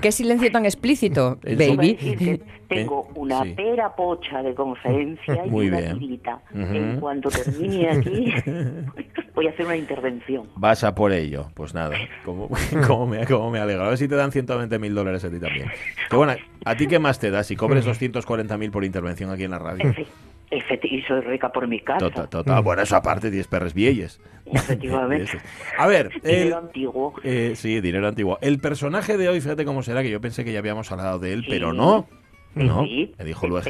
Qué 0.00 0.12
silencio 0.12 0.50
tan 0.52 0.64
explícito, 0.66 1.38
baby. 1.42 2.40
tengo 2.68 3.08
una 3.14 3.42
sí. 3.42 3.50
pera 3.56 3.94
pocha 3.96 4.42
de 4.42 4.54
conferencia 4.54 5.46
y 5.46 5.50
Muy 5.50 5.68
una 5.68 5.80
bien. 5.80 5.98
tirita. 5.98 6.40
Ujú. 6.52 6.74
En 6.74 7.00
cuanto 7.00 7.28
termine 7.30 7.88
aquí, 7.90 8.32
voy 9.34 9.46
a 9.46 9.50
hacer 9.50 9.64
una 9.66 9.76
intervención. 9.76 10.48
Vas 10.56 10.84
a 10.84 10.94
por 10.94 11.12
ello. 11.12 11.46
Pues 11.54 11.74
nada, 11.74 11.96
como, 12.24 12.48
como 12.86 13.06
me, 13.06 13.26
como 13.26 13.50
me 13.50 13.58
alegra. 13.60 13.86
A 13.86 13.88
ver 13.88 13.98
si 13.98 14.08
te 14.08 14.14
dan 14.14 14.30
120 14.32 14.78
mil 14.78 14.94
dólares 14.94 15.24
a 15.24 15.30
ti 15.30 15.38
también. 15.40 15.68
Que 16.10 16.16
bueno, 16.16 16.34
¿a 16.64 16.76
ti 16.76 16.86
qué 16.86 16.98
más 16.98 17.18
te 17.18 17.30
da 17.30 17.42
si 17.44 17.56
cobres 17.56 17.84
240 17.84 18.58
mil 18.58 18.70
por 18.70 18.84
intervención 18.84 19.30
aquí 19.30 19.44
en 19.44 19.50
la 19.52 19.58
radio? 19.58 19.84
Efe- 19.90 20.02
efecti- 20.04 20.06
y 20.50 21.02
soy 21.02 21.20
rica 21.22 21.50
por 21.50 21.66
mi 21.66 21.80
casa. 21.80 21.98
Total, 21.98 22.28
total. 22.28 22.62
Bueno, 22.62 22.82
eso 22.82 22.96
aparte, 22.96 23.30
10 23.30 23.46
perres 23.48 23.74
vieyes. 23.74 24.20
Efectivamente. 24.46 25.38
A 25.78 25.86
ver, 25.86 26.10
el- 26.22 26.36
Dinero 26.44 26.58
antiguo. 26.58 27.14
Eh, 27.24 27.52
sí, 27.56 27.80
dinero 27.80 28.06
antiguo. 28.08 28.38
El 28.40 28.58
personaje 28.60 29.16
de 29.16 29.28
hoy, 29.28 29.40
fíjate 29.40 29.64
cómo 29.64 29.82
será, 29.82 30.02
que 30.02 30.10
yo 30.10 30.20
pensé 30.20 30.44
que 30.44 30.52
ya 30.52 30.58
habíamos 30.60 30.90
hablado 30.92 31.18
de 31.18 31.32
él, 31.32 31.40
Sí. 31.42 31.46
pero 31.50 31.72
no. 31.72 32.06
No, 32.54 32.84
Sí. 32.84 33.12
me 33.18 33.24
dijo 33.24 33.48
luego. 33.48 33.68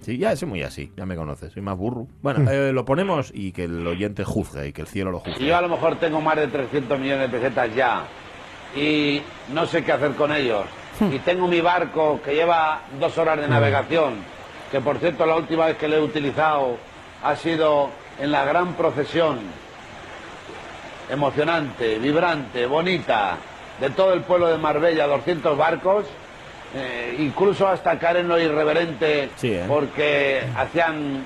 Sí, 0.00 0.18
ya 0.18 0.34
soy 0.34 0.48
muy 0.48 0.62
así, 0.62 0.90
ya 0.96 1.06
me 1.06 1.14
conoces, 1.14 1.52
soy 1.52 1.62
más 1.62 1.76
burro. 1.76 2.08
Bueno, 2.22 2.50
eh, 2.50 2.72
lo 2.72 2.84
ponemos 2.84 3.30
y 3.32 3.52
que 3.52 3.64
el 3.64 3.86
oyente 3.86 4.24
juzgue 4.24 4.66
y 4.66 4.72
que 4.72 4.80
el 4.80 4.88
cielo 4.88 5.12
lo 5.12 5.20
juzgue. 5.20 5.46
yo 5.46 5.56
a 5.56 5.60
lo 5.62 5.68
mejor 5.68 5.94
tengo 6.00 6.20
más 6.20 6.34
de 6.36 6.48
300 6.48 6.98
millones 6.98 7.30
de 7.30 7.38
pesetas 7.38 7.72
ya 7.72 8.02
y 8.76 9.20
no 9.52 9.64
sé 9.66 9.84
qué 9.84 9.92
hacer 9.92 10.10
con 10.12 10.32
ellos. 10.32 10.64
Y 11.12 11.18
tengo 11.20 11.46
mi 11.46 11.60
barco 11.60 12.20
que 12.24 12.34
lleva 12.34 12.82
dos 12.98 13.16
horas 13.16 13.38
de 13.40 13.46
navegación, 13.46 14.14
que 14.70 14.80
por 14.80 14.98
cierto 14.98 15.26
la 15.26 15.36
última 15.36 15.66
vez 15.66 15.76
que 15.76 15.88
lo 15.88 15.96
he 15.96 16.00
utilizado 16.00 16.76
ha 17.22 17.36
sido 17.36 17.90
en 18.20 18.30
la 18.30 18.44
gran 18.44 18.74
procesión 18.74 19.38
emocionante, 21.10 21.98
vibrante, 21.98 22.66
bonita 22.66 23.36
de 23.80 23.90
todo 23.90 24.12
el 24.12 24.22
pueblo 24.22 24.48
de 24.48 24.58
Marbella, 24.58 25.06
200 25.06 25.56
barcos, 25.56 26.06
eh, 26.74 27.16
incluso 27.18 27.68
hasta 27.68 27.98
caer 27.98 28.18
en 28.18 28.28
lo 28.28 28.38
irreverente 28.40 29.30
Sí, 29.36 29.52
¿eh? 29.52 29.64
porque 29.68 30.42
hacían 30.56 31.24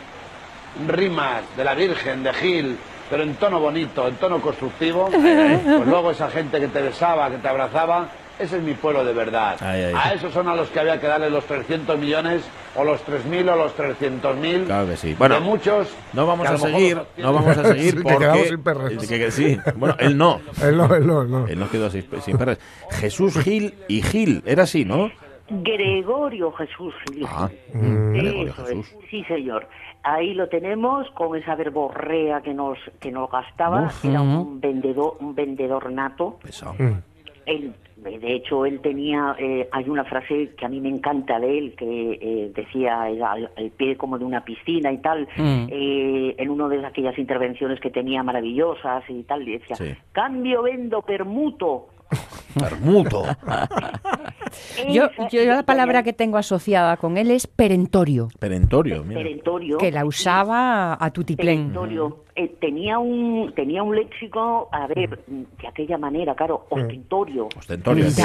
rimas 0.86 1.42
de 1.56 1.64
la 1.64 1.74
Virgen, 1.74 2.22
de 2.22 2.32
Gil, 2.34 2.78
pero 3.10 3.22
en 3.22 3.34
tono 3.36 3.60
bonito, 3.60 4.06
en 4.06 4.16
tono 4.16 4.40
constructivo. 4.40 5.08
Pues 5.12 5.86
luego 5.86 6.10
esa 6.10 6.30
gente 6.30 6.60
que 6.60 6.68
te 6.68 6.82
besaba, 6.82 7.30
que 7.30 7.38
te 7.38 7.48
abrazaba, 7.48 8.08
ese 8.38 8.56
es 8.58 8.62
mi 8.62 8.74
pueblo 8.74 9.04
de 9.04 9.12
verdad. 9.12 9.56
Ay, 9.60 9.82
ay. 9.84 9.94
A 9.96 10.12
esos 10.14 10.32
son 10.32 10.48
a 10.48 10.54
los 10.54 10.68
que 10.68 10.80
había 10.80 11.00
que 11.00 11.06
darle 11.06 11.30
los 11.30 11.44
300 11.46 11.98
millones, 11.98 12.48
o 12.76 12.84
los 12.84 13.04
3.000 13.06 13.50
o 13.52 13.56
los 13.56 13.76
300.000. 13.76 14.64
Claro 14.66 14.86
que 14.88 14.96
sí. 14.96 15.14
Bueno, 15.18 15.34
de 15.36 15.40
muchos. 15.40 15.94
No 16.12 16.26
vamos 16.26 16.46
que 16.48 16.54
a 16.54 16.58
seguir, 16.58 16.98
no 17.16 17.32
vamos 17.32 17.56
a 17.58 17.64
seguir 17.64 17.90
Sí, 17.90 17.96
que 17.96 18.02
porque... 18.02 18.18
quedamos 18.18 18.46
sin 18.48 18.62
perres. 18.62 19.08
Que- 19.08 19.18
que 19.18 19.30
sí. 19.30 19.58
Bueno, 19.76 19.96
él 19.98 20.16
no. 20.16 20.40
él 20.62 20.76
no, 20.76 20.94
él 20.94 21.06
no, 21.06 21.24
no. 21.24 21.46
Él 21.48 21.58
nos 21.58 21.70
quedó 21.70 21.90
sin, 21.90 22.04
sin 22.22 22.38
perres. 22.38 22.58
Jesús 22.92 23.38
Gil 23.42 23.74
y 23.88 24.02
Gil, 24.02 24.42
era 24.46 24.62
así, 24.64 24.84
¿no? 24.84 25.10
Gregorio 25.50 26.52
Jesús 26.52 26.94
Gil. 27.12 27.24
Ah, 27.28 27.48
Mm. 27.72 28.12
Gregorio 28.12 28.52
Eso 28.52 28.64
Jesús. 28.66 28.86
es. 29.02 29.08
Sí, 29.10 29.24
señor. 29.24 29.66
Ahí 30.02 30.32
lo 30.34 30.48
tenemos 30.48 31.10
con 31.10 31.36
esa 31.36 31.54
verborrea 31.54 32.40
que 32.40 32.54
nos 32.54 32.78
que 33.00 33.10
nos 33.10 33.30
gastaba. 33.30 33.82
Uf. 33.86 34.04
Era 34.04 34.20
un 34.22 34.60
vendedor 34.60 35.16
un 35.20 35.34
vendedor 35.34 35.90
nato. 35.90 36.38
Pesado. 36.42 36.74
Él, 37.46 37.74
de 38.02 38.34
hecho, 38.34 38.64
él 38.66 38.80
tenía, 38.80 39.34
eh, 39.38 39.68
hay 39.72 39.88
una 39.88 40.04
frase 40.04 40.50
que 40.56 40.64
a 40.66 40.68
mí 40.68 40.80
me 40.80 40.88
encanta 40.88 41.38
de 41.40 41.58
él, 41.58 41.74
que 41.76 42.18
eh, 42.20 42.52
decía 42.54 43.08
era 43.08 43.32
al, 43.32 43.50
al 43.56 43.70
pie 43.70 43.96
como 43.96 44.18
de 44.18 44.24
una 44.24 44.44
piscina 44.44 44.92
y 44.92 44.98
tal, 44.98 45.28
Mm. 45.36 45.66
eh, 45.70 46.34
en 46.38 46.50
una 46.50 46.68
de 46.68 46.84
aquellas 46.86 47.18
intervenciones 47.18 47.80
que 47.80 47.90
tenía 47.90 48.22
maravillosas 48.22 49.02
y 49.08 49.22
tal, 49.24 49.48
y 49.48 49.58
decía, 49.58 49.76
Sí. 49.76 49.94
cambio, 50.12 50.62
vendo, 50.62 51.02
permuto. 51.02 51.88
Permuto. 52.58 53.22
Yo, 54.90 55.08
yo 55.30 55.44
la 55.44 55.62
palabra 55.62 56.02
que 56.02 56.12
tengo 56.14 56.38
asociada 56.38 56.96
con 56.96 57.18
él 57.18 57.30
es 57.30 57.46
perentorio, 57.46 58.28
Perentorio, 58.38 59.04
mira. 59.04 59.20
Perentorio. 59.20 59.76
que 59.78 59.90
la 59.92 60.04
usaba 60.06 60.96
a 60.98 61.10
tutiplén. 61.12 61.68
Perentorio. 61.68 62.24
Eh, 62.38 62.54
tenía 62.60 63.00
un 63.00 63.52
tenía 63.56 63.82
un 63.82 63.96
léxico, 63.96 64.68
a 64.70 64.86
ver, 64.86 65.18
de 65.26 65.66
aquella 65.66 65.98
manera, 65.98 66.36
claro, 66.36 66.66
ostentorio. 66.68 67.48
Ostentorio. 67.56 68.08
Sí, 68.10 68.22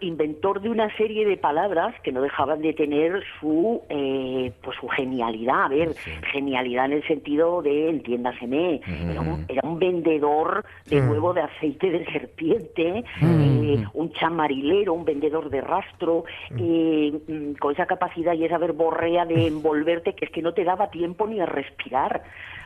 inventor, 0.00 0.62
de 0.62 0.70
una 0.70 0.88
serie 0.96 1.26
de 1.26 1.36
palabras 1.36 1.94
que 2.02 2.12
no 2.12 2.22
dejaban 2.22 2.62
de 2.62 2.72
tener 2.72 3.22
su 3.38 3.82
eh, 3.90 4.52
pues 4.62 4.74
su 4.80 4.88
genialidad. 4.88 5.64
A 5.66 5.68
ver 5.68 5.94
genialidad 6.32 6.86
en 6.86 6.92
el 6.92 7.06
sentido 7.06 7.60
de 7.60 7.90
entiéndaseme 7.90 8.80
era, 9.10 9.20
un, 9.20 9.44
era 9.48 9.60
un 9.62 9.78
vendedor 9.78 10.64
de 10.86 11.02
huevo 11.02 11.34
de 11.34 11.42
aceite 11.42 11.90
de 11.90 12.04
serpiente 12.06 13.04
eh, 13.22 13.84
un 13.94 14.12
chamarilero 14.12 14.92
un 14.92 15.04
vendedor 15.04 15.50
de 15.50 15.60
rastro 15.60 16.24
eh, 16.56 17.12
mm, 17.28 17.54
con 17.54 17.72
esa 17.72 17.86
capacidad 17.86 18.34
y 18.34 18.44
esa 18.44 18.58
verborrea 18.58 19.24
de 19.24 19.46
envolverte 19.46 20.14
que 20.14 20.26
es 20.26 20.30
que 20.30 20.42
no 20.42 20.52
te 20.52 20.64
daba 20.64 20.90
tiempo 20.90 21.26
ni 21.26 21.40
a 21.40 21.46
respirar 21.46 22.22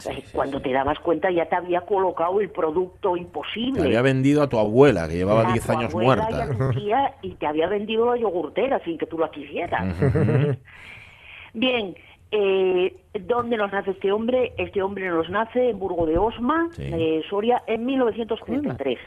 Eh, 0.09 0.25
Cuando 0.33 0.61
te 0.63 0.73
dabas 0.73 0.99
cuenta 1.01 1.31
ya 1.31 1.47
te 1.47 1.57
había 1.57 1.83
colocado 1.83 2.41
el 2.41 2.51
producto 2.51 3.17
imposible. 3.17 3.81
Te 3.81 3.87
había 3.87 4.03
vendido 4.03 4.43
a 4.43 4.49
tu 4.49 4.59
abuela, 4.59 5.07
que 5.09 5.15
llevaba 5.15 5.49
a 5.49 5.53
10 5.53 5.67
tu 5.67 5.73
años 5.73 5.95
muerta. 5.95 6.31
Y, 6.31 6.41
a 6.41 6.49
tu 6.49 6.71
tía, 6.71 7.15
y 7.23 7.35
te 7.35 7.47
había 7.47 7.69
vendido 7.69 8.07
la 8.15 8.21
yogurtera 8.21 8.83
sin 8.85 8.97
que 8.97 9.07
tú 9.07 9.19
la 9.19 9.31
quisieras. 9.31 9.95
Bien, 11.53 11.97
eh, 12.33 12.95
¿dónde 13.27 13.57
nos 13.57 13.73
nace 13.73 13.91
este 13.93 14.13
hombre? 14.13 14.53
Este 14.57 14.83
hombre 14.83 15.09
nos 15.09 15.29
nace 15.31 15.71
en 15.71 15.79
Burgo 15.79 16.07
de 16.07 16.17
Osma, 16.19 16.69
Sí. 16.73 16.83
eh, 16.93 17.23
Soria, 17.29 17.63
en 17.67 17.85
1933. 17.87 18.99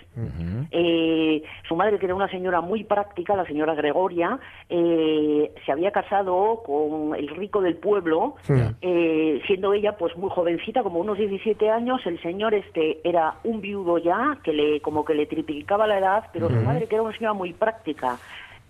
Eh, 0.71 1.43
su 1.67 1.75
madre, 1.75 1.99
que 1.99 2.05
era 2.05 2.15
una 2.15 2.27
señora 2.29 2.61
muy 2.61 2.83
práctica, 2.83 3.35
la 3.35 3.45
señora 3.45 3.75
Gregoria, 3.75 4.39
eh, 4.69 5.51
se 5.65 5.71
había 5.71 5.91
casado 5.91 6.63
con 6.65 7.15
el 7.15 7.27
rico 7.29 7.61
del 7.61 7.75
pueblo, 7.77 8.35
eh, 8.81 9.41
siendo 9.47 9.73
ella 9.73 9.95
pues 9.97 10.15
muy 10.17 10.29
jovencita, 10.29 10.83
como 10.83 10.99
unos 10.99 11.17
17 11.17 11.69
años. 11.69 12.01
El 12.05 12.21
señor 12.21 12.53
este 12.53 12.99
era 13.07 13.35
un 13.43 13.61
viudo 13.61 13.97
ya, 13.99 14.37
que 14.43 14.51
le 14.53 14.81
como 14.81 15.05
que 15.05 15.13
le 15.13 15.25
triplicaba 15.25 15.87
la 15.87 15.99
edad, 15.99 16.25
pero 16.33 16.49
su 16.49 16.55
madre, 16.55 16.87
que 16.87 16.95
era 16.95 17.03
una 17.03 17.15
señora 17.17 17.33
muy 17.33 17.53
práctica, 17.53 18.17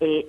eh, 0.03 0.27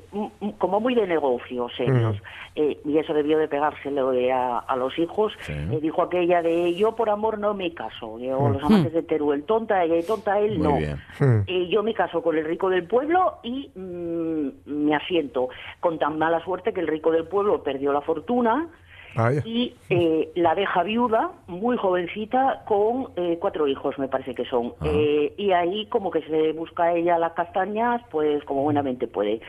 como 0.58 0.80
muy 0.80 0.94
de 0.94 1.06
negocios 1.06 1.72
serios, 1.76 2.16
eh, 2.54 2.78
y 2.84 2.98
eso 2.98 3.12
debió 3.12 3.38
de 3.38 3.48
pegárselo 3.48 4.10
de 4.10 4.32
a, 4.32 4.58
a 4.58 4.76
los 4.76 4.96
hijos, 4.98 5.32
Sí. 5.40 5.52
eh, 5.52 5.78
dijo 5.82 6.02
aquella 6.02 6.42
de 6.42 6.74
yo 6.74 6.94
por 6.94 7.10
amor 7.10 7.38
no 7.38 7.54
me 7.54 7.72
caso, 7.74 8.18
eh, 8.20 8.32
o 8.32 8.48
los 8.48 8.62
amantes 8.62 8.92
de 8.92 9.02
Teruel, 9.02 9.42
tonta 9.44 9.82
ella 9.82 9.96
y 9.96 10.02
tonta 10.04 10.38
él, 10.38 10.58
Muy 10.58 10.66
no. 10.68 10.76
bien. 10.78 10.98
Eh, 11.46 11.68
yo 11.68 11.82
me 11.82 11.94
caso 11.94 12.22
con 12.22 12.36
el 12.38 12.44
rico 12.44 12.70
del 12.70 12.86
pueblo 12.86 13.38
y 13.42 13.70
mm, 13.74 14.48
me 14.66 14.94
asiento, 14.94 15.48
con 15.80 15.98
tan 15.98 16.18
mala 16.18 16.42
suerte 16.44 16.72
que 16.72 16.80
el 16.80 16.86
rico 16.86 17.10
del 17.10 17.26
pueblo 17.26 17.62
perdió 17.62 17.92
la 17.92 18.00
fortuna, 18.02 18.68
Vaya. 19.16 19.42
y 19.44 19.74
eh, 19.90 20.30
la 20.34 20.54
deja 20.54 20.82
viuda, 20.82 21.30
muy 21.46 21.76
jovencita, 21.76 22.62
con 22.66 23.10
eh, 23.16 23.38
cuatro 23.40 23.68
hijos, 23.68 23.98
me 23.98 24.08
parece 24.08 24.34
que 24.34 24.44
son. 24.44 24.74
Eh, 24.84 25.32
y 25.36 25.52
ahí 25.52 25.86
como 25.86 26.10
que 26.10 26.22
se 26.22 26.52
busca 26.52 26.92
ella 26.92 27.18
las 27.18 27.32
castañas, 27.32 28.02
pues 28.10 28.42
como 28.44 28.62
buenamente 28.62 29.06
puede. 29.06 29.40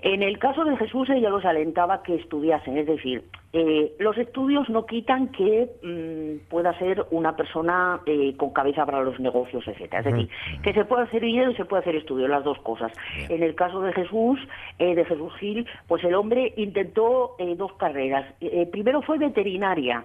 En 0.00 0.22
el 0.22 0.38
caso 0.38 0.64
de 0.64 0.76
Jesús, 0.76 1.10
ella 1.10 1.28
los 1.28 1.44
alentaba 1.44 2.02
que 2.04 2.14
estudiasen, 2.14 2.78
es 2.78 2.86
decir, 2.86 3.24
eh, 3.52 3.92
los 3.98 4.16
estudios 4.16 4.68
no 4.68 4.86
quitan 4.86 5.28
que 5.28 5.68
mm, 5.82 6.48
pueda 6.48 6.78
ser 6.78 7.04
una 7.10 7.34
persona 7.34 8.00
eh, 8.06 8.36
con 8.36 8.50
cabeza 8.50 8.86
para 8.86 9.02
los 9.02 9.18
negocios, 9.18 9.66
etcétera. 9.66 10.00
Es 10.00 10.04
decir, 10.04 10.28
que 10.62 10.72
se 10.72 10.84
puede 10.84 11.04
hacer 11.04 11.22
dinero 11.22 11.50
y 11.50 11.56
se 11.56 11.64
puede 11.64 11.80
hacer 11.80 11.96
estudio, 11.96 12.28
las 12.28 12.44
dos 12.44 12.58
cosas. 12.60 12.92
En 13.28 13.42
el 13.42 13.56
caso 13.56 13.80
de 13.80 13.92
Jesús, 13.92 14.38
eh, 14.78 14.94
de 14.94 15.04
Jesús 15.04 15.32
Gil, 15.40 15.66
pues 15.88 16.04
el 16.04 16.14
hombre 16.14 16.52
intentó 16.56 17.34
eh, 17.38 17.56
dos 17.56 17.72
carreras. 17.72 18.24
Eh, 18.40 18.68
primero 18.70 19.02
fue 19.02 19.18
veterinaria. 19.18 20.04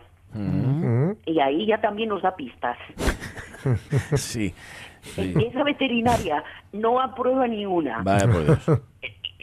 Y 1.26 1.40
ahí 1.40 1.68
ya 1.68 1.80
también 1.80 2.10
nos 2.10 2.24
da 2.24 2.36
pistas. 2.36 2.78
Sí. 4.16 4.54
sí. 5.02 5.34
Esa 5.48 5.64
veterinaria 5.64 6.44
no 6.74 7.00
aprueba 7.00 7.48
ni 7.48 7.66
una. 7.66 8.02
Vaya 8.02 8.26
por 8.26 8.44
Dios. 8.44 8.82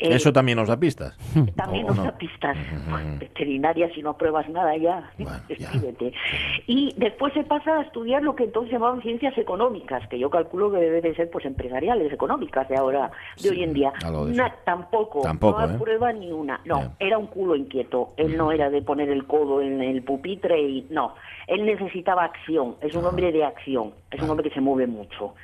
Eh, 0.00 0.14
¿Eso 0.14 0.33
también 0.33 0.57
nos 0.57 0.69
da 0.69 0.78
pistas? 0.78 1.16
También 1.57 1.85
¿O 1.85 1.88
nos 1.88 1.99
no? 1.99 2.04
da 2.04 2.16
pistas. 2.16 2.57
Veterinaria, 3.19 3.92
si 3.95 4.02
no 4.02 4.16
pruebas 4.16 4.49
nada 4.49 4.76
ya, 4.76 5.11
Bueno, 5.19 5.38
ya. 5.59 5.71
Y 6.66 6.95
después 6.97 7.33
se 7.35 7.45
pasa 7.45 7.78
a 7.78 7.83
estudiar 7.83 8.23
lo 8.23 8.35
que 8.35 8.45
entonces 8.45 8.73
llamaban 8.73 9.02
ciencias 9.02 9.37
económicas, 9.37 10.07
que 10.09 10.19
yo 10.19 10.30
calculo 10.30 10.71
que 10.71 10.78
debe 10.78 11.00
de 11.02 11.14
ser 11.14 11.30
pues 11.30 11.45
empresariales, 11.45 12.12
económicas 12.12 12.69
de 12.69 12.76
ahora, 12.76 13.11
de 13.37 13.42
Sí, 13.42 13.49
hoy 13.50 13.62
en 13.62 13.73
día. 13.75 13.92
Na- 14.28 14.54
tampoco, 14.64 15.21
Tampoco, 15.23 15.61
no 15.61 15.66
¿eh? 15.69 15.75
aprueba 15.75 16.12
ni 16.12 16.33
una. 16.33 16.61
No, 16.64 16.95
era 16.99 17.19
un 17.19 17.26
culo 17.26 17.54
inquieto. 17.57 18.14
Él 18.16 18.37
no 18.37 18.52
era 18.52 18.71
de 18.71 18.83
poner 18.83 19.09
el 19.11 19.26
codo 19.26 19.61
en 19.61 19.83
el 19.83 20.02
pupitre 20.02 20.61
y 20.61 20.87
no. 20.90 21.14
Él 21.47 21.64
necesitaba 21.66 22.25
acción. 22.25 22.76
Es 22.80 22.95
un 22.95 23.04
hombre 23.04 23.33
de 23.33 23.45
acción. 23.45 23.92
Es 24.11 24.23
un 24.23 24.30
hombre 24.30 24.49
que 24.49 24.54
se 24.54 24.61
mueve 24.61 24.87
mucho. 24.87 25.35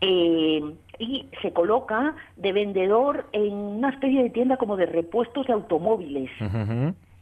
Eh, 0.00 0.62
y 1.02 1.26
se 1.42 1.52
coloca 1.52 2.14
de 2.36 2.52
vendedor 2.52 3.26
en 3.32 3.52
una 3.52 3.90
especie 3.90 4.22
de 4.22 4.30
tienda 4.30 4.56
como 4.56 4.76
de 4.76 4.86
repuestos 4.86 5.46
de 5.46 5.52
automóviles 5.52 6.30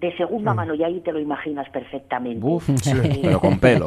de 0.00 0.16
segunda 0.16 0.54
mano 0.54 0.74
y 0.74 0.82
ahí 0.82 1.00
te 1.00 1.12
lo 1.12 1.18
imaginas 1.20 1.68
perfectamente. 1.70 2.44
Uf, 2.46 2.68
Eh, 2.68 3.20
pero 3.22 3.40
con 3.40 3.58
pelo. 3.58 3.86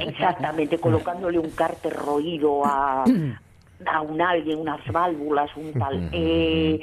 Exactamente, 0.00 0.78
colocándole 0.78 1.38
un 1.38 1.50
cárter 1.50 1.92
roído 1.92 2.64
a, 2.64 3.04
a 3.04 4.00
un 4.00 4.20
alguien, 4.20 4.58
unas 4.58 4.80
válvulas, 4.92 5.50
un 5.56 5.72
tal. 5.72 6.08
Eh, 6.12 6.80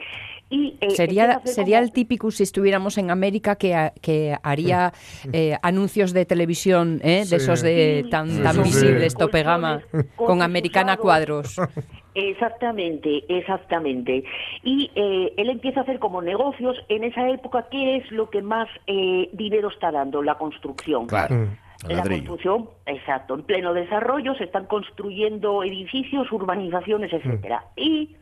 y, 0.52 0.78
eh, 0.82 0.90
Sería, 0.92 1.42
sería 1.46 1.78
como- 1.78 1.86
el 1.86 1.92
típico 1.92 2.32
si 2.32 2.42
estuviéramos 2.42 2.98
en 2.98 3.12
América 3.12 3.56
que, 3.56 3.92
que 4.02 4.36
haría 4.42 4.94
eh, 5.32 5.56
anuncios 5.62 6.12
de 6.12 6.26
televisión, 6.26 7.00
¿eh? 7.04 7.24
Sí. 7.26 7.30
de 7.32 7.36
esos 7.36 7.62
de 7.62 8.08
tan, 8.10 8.30
sí, 8.32 8.42
tan 8.42 8.56
sí, 8.56 8.64
sí. 8.64 8.70
visibles, 8.70 9.14
tope 9.16 9.44
gama, 9.44 9.82
Colchones, 9.82 10.08
con 10.16 10.26
coches 10.28 10.44
americana 10.46 10.98
cuadros. 10.98 11.56
Exactamente, 12.20 13.24
exactamente. 13.30 14.24
Y 14.64 14.92
eh, 14.96 15.34
él 15.38 15.50
empieza 15.50 15.80
a 15.82 15.84
hacer 15.84 16.00
como 16.00 16.22
negocios 16.22 16.78
en 16.90 17.04
esa 17.04 17.30
época, 17.30 17.68
¿qué 17.72 17.98
es 17.98 18.12
lo 18.12 18.30
que 18.30 18.42
más 18.42 18.68
eh, 18.88 19.30
dinero 19.34 19.70
está 19.70 19.92
dando? 19.92 20.22
La 20.22 20.36
construcción. 20.36 21.08
Claro. 21.08 21.48
El 21.88 21.96
La 21.96 22.04
ladrillo. 22.04 22.28
construcción, 22.28 22.70
exacto, 22.86 23.36
en 23.36 23.44
pleno 23.44 23.74
desarrollo, 23.74 24.36
se 24.36 24.44
están 24.44 24.66
construyendo 24.66 25.64
edificios, 25.64 26.30
urbanizaciones, 26.32 27.14
etcétera. 27.14 27.64
Y 27.78 28.18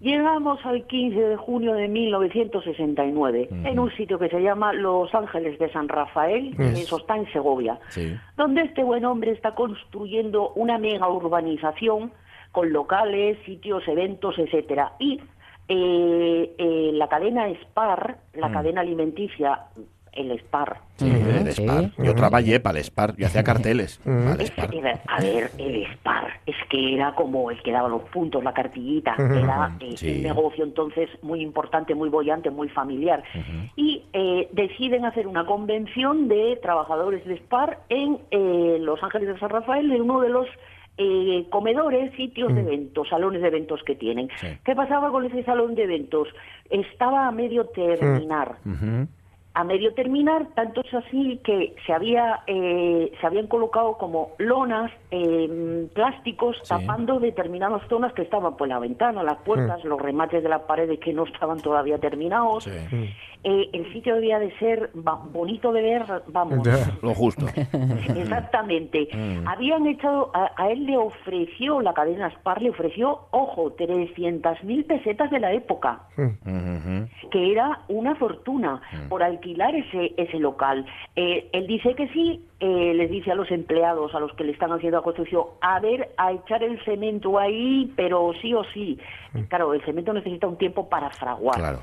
llegamos 0.00 0.64
al 0.64 0.86
15 0.86 1.14
de 1.20 1.36
junio 1.36 1.74
de 1.74 1.88
1969, 1.88 3.48
en 3.64 3.78
un 3.78 3.90
sitio 3.96 4.18
que 4.18 4.28
se 4.30 4.40
llama 4.40 4.72
Los 4.72 5.14
Ángeles 5.14 5.58
de 5.58 5.70
San 5.72 5.88
Rafael, 5.88 6.56
que 6.56 6.68
eso 6.68 6.96
está 6.98 7.16
en 7.16 7.30
Segovia, 7.32 7.78
Sí. 7.88 8.16
donde 8.36 8.62
este 8.62 8.82
buen 8.82 9.04
hombre 9.04 9.32
está 9.32 9.54
construyendo 9.54 10.50
una 10.54 10.78
mega 10.78 11.06
urbanización 11.08 12.12
con 12.56 12.72
locales, 12.72 13.36
sitios, 13.44 13.86
eventos, 13.86 14.38
etcétera. 14.38 14.92
Y 14.98 15.20
eh, 15.68 16.54
eh, 16.56 16.90
la 16.94 17.06
cadena 17.06 17.46
Spar, 17.64 18.16
la 18.32 18.50
cadena 18.50 18.80
alimenticia, 18.80 19.60
el 20.12 20.30
Spar, 20.40 20.78
Sí, 20.96 21.10
el 21.10 21.52
Sí. 21.52 21.62
Spar. 21.66 21.90
Yo 21.98 22.14
trabajé 22.14 22.58
para 22.60 22.78
el 22.78 22.84
Spar. 22.84 23.14
Yo 23.18 23.26
hacía 23.26 23.44
carteles 23.44 23.98
para 24.02 24.32
el 24.32 24.40
Es- 24.40 24.48
Spar. 24.52 24.74
era- 24.74 25.00
a 25.06 25.20
ver, 25.20 25.50
el 25.58 25.84
SPAR, 25.92 26.28
es 26.46 26.56
que 26.70 26.94
era 26.94 27.14
como 27.14 27.50
el 27.50 27.62
que 27.62 27.72
daba 27.72 27.90
los 27.90 28.00
puntos, 28.04 28.42
la 28.42 28.54
cartillita, 28.54 29.14
era 29.18 29.76
eh, 29.80 29.94
Sí. 29.98 30.16
un 30.16 30.22
negocio 30.22 30.64
entonces 30.64 31.10
muy 31.20 31.42
importante, 31.42 31.94
muy 31.94 32.08
bollante, 32.08 32.48
muy 32.48 32.70
familiar. 32.70 33.22
Y 33.76 34.04
eh, 34.14 34.48
deciden 34.52 35.04
hacer 35.04 35.26
una 35.26 35.44
convención 35.44 36.28
de 36.28 36.58
trabajadores 36.62 37.22
de 37.26 37.36
SPAR 37.36 37.80
en 37.90 38.18
eh, 38.30 38.78
Los 38.80 39.02
Ángeles 39.02 39.28
de 39.28 39.38
San 39.38 39.50
Rafael, 39.50 39.92
en 39.92 40.00
uno 40.00 40.20
de 40.22 40.30
los 40.30 40.46
eh, 40.98 41.46
comedores, 41.50 42.14
sitios 42.16 42.54
de 42.54 42.60
eventos, 42.60 43.08
salones 43.08 43.42
de 43.42 43.48
eventos 43.48 43.82
que 43.84 43.94
tienen. 43.94 44.28
Sí. 44.40 44.48
¿Qué 44.64 44.74
pasaba 44.74 45.10
con 45.10 45.24
ese 45.26 45.42
salón 45.44 45.74
de 45.74 45.84
eventos? 45.84 46.28
Estaba 46.70 47.28
a 47.28 47.32
medio 47.32 47.66
terminar. 47.66 48.56
A 49.58 49.64
medio 49.64 49.94
terminar, 49.94 50.48
tanto 50.54 50.82
es 50.82 50.92
así 50.92 51.40
que 51.42 51.74
se 51.86 51.92
había 51.94 52.40
eh, 52.46 53.10
se 53.18 53.26
habían 53.26 53.46
colocado 53.46 53.96
como 53.96 54.32
lonas 54.38 54.92
eh, 55.10 55.88
plásticos 55.94 56.56
Sí. 56.62 56.68
tapando 56.68 57.18
determinadas 57.18 57.80
zonas 57.88 58.12
que 58.12 58.20
estaban 58.22 58.56
por 58.58 58.68
la 58.68 58.78
ventana, 58.78 59.22
las 59.22 59.38
puertas, 59.38 59.82
los 59.84 59.98
remates 60.00 60.42
de 60.42 60.48
las 60.50 60.60
paredes 60.62 61.00
que 61.00 61.14
no 61.14 61.24
estaban 61.24 61.58
todavía 61.60 61.98
terminados. 61.98 62.64
Sí. 62.64 62.70
Eh, 63.44 63.70
el 63.72 63.92
sitio 63.92 64.16
debía 64.16 64.38
de 64.40 64.50
ser 64.58 64.90
bonito 64.94 65.72
de 65.72 65.80
ver, 65.80 66.04
vamos. 66.28 66.66
Lo 67.02 67.14
justo. 67.14 67.46
Exactamente. 68.16 69.08
Mm. 69.12 69.46
Habían 69.48 69.86
echado, 69.86 70.30
a, 70.34 70.50
a 70.56 70.70
él 70.70 70.84
le 70.86 70.96
ofreció, 70.96 71.80
la 71.80 71.94
cadena 71.94 72.28
Spar 72.30 72.60
le 72.60 72.70
ofreció, 72.70 73.20
ojo, 73.30 73.70
300.000 73.76 74.86
pesetas 74.86 75.30
de 75.30 75.40
la 75.40 75.52
época 75.52 76.00
Ujú. 76.16 77.08
que 77.30 77.52
era 77.52 77.80
una 77.88 78.14
fortuna 78.16 78.80
por 79.08 79.22
alquilar 79.46 79.74
ese 79.74 80.12
ese 80.16 80.38
local. 80.38 80.84
Eh, 81.14 81.48
él 81.52 81.66
dice 81.66 81.94
que 81.94 82.08
sí, 82.08 82.44
eh, 82.60 82.92
les 82.94 83.10
dice 83.10 83.30
a 83.30 83.34
los 83.34 83.50
empleados, 83.50 84.14
a 84.14 84.20
los 84.20 84.32
que 84.34 84.44
le 84.44 84.52
están 84.52 84.72
haciendo 84.72 84.98
la 84.98 85.04
construcción, 85.04 85.44
a 85.60 85.80
ver, 85.80 86.10
a 86.16 86.32
echar 86.32 86.62
el 86.62 86.82
cemento 86.84 87.38
ahí, 87.38 87.92
pero 87.96 88.32
sí 88.42 88.54
o 88.54 88.64
sí. 88.72 88.98
Claro, 89.48 89.74
el 89.74 89.84
cemento 89.84 90.12
necesita 90.12 90.46
un 90.46 90.56
tiempo 90.56 90.88
para 90.88 91.10
fraguar. 91.10 91.58
Claro. 91.58 91.80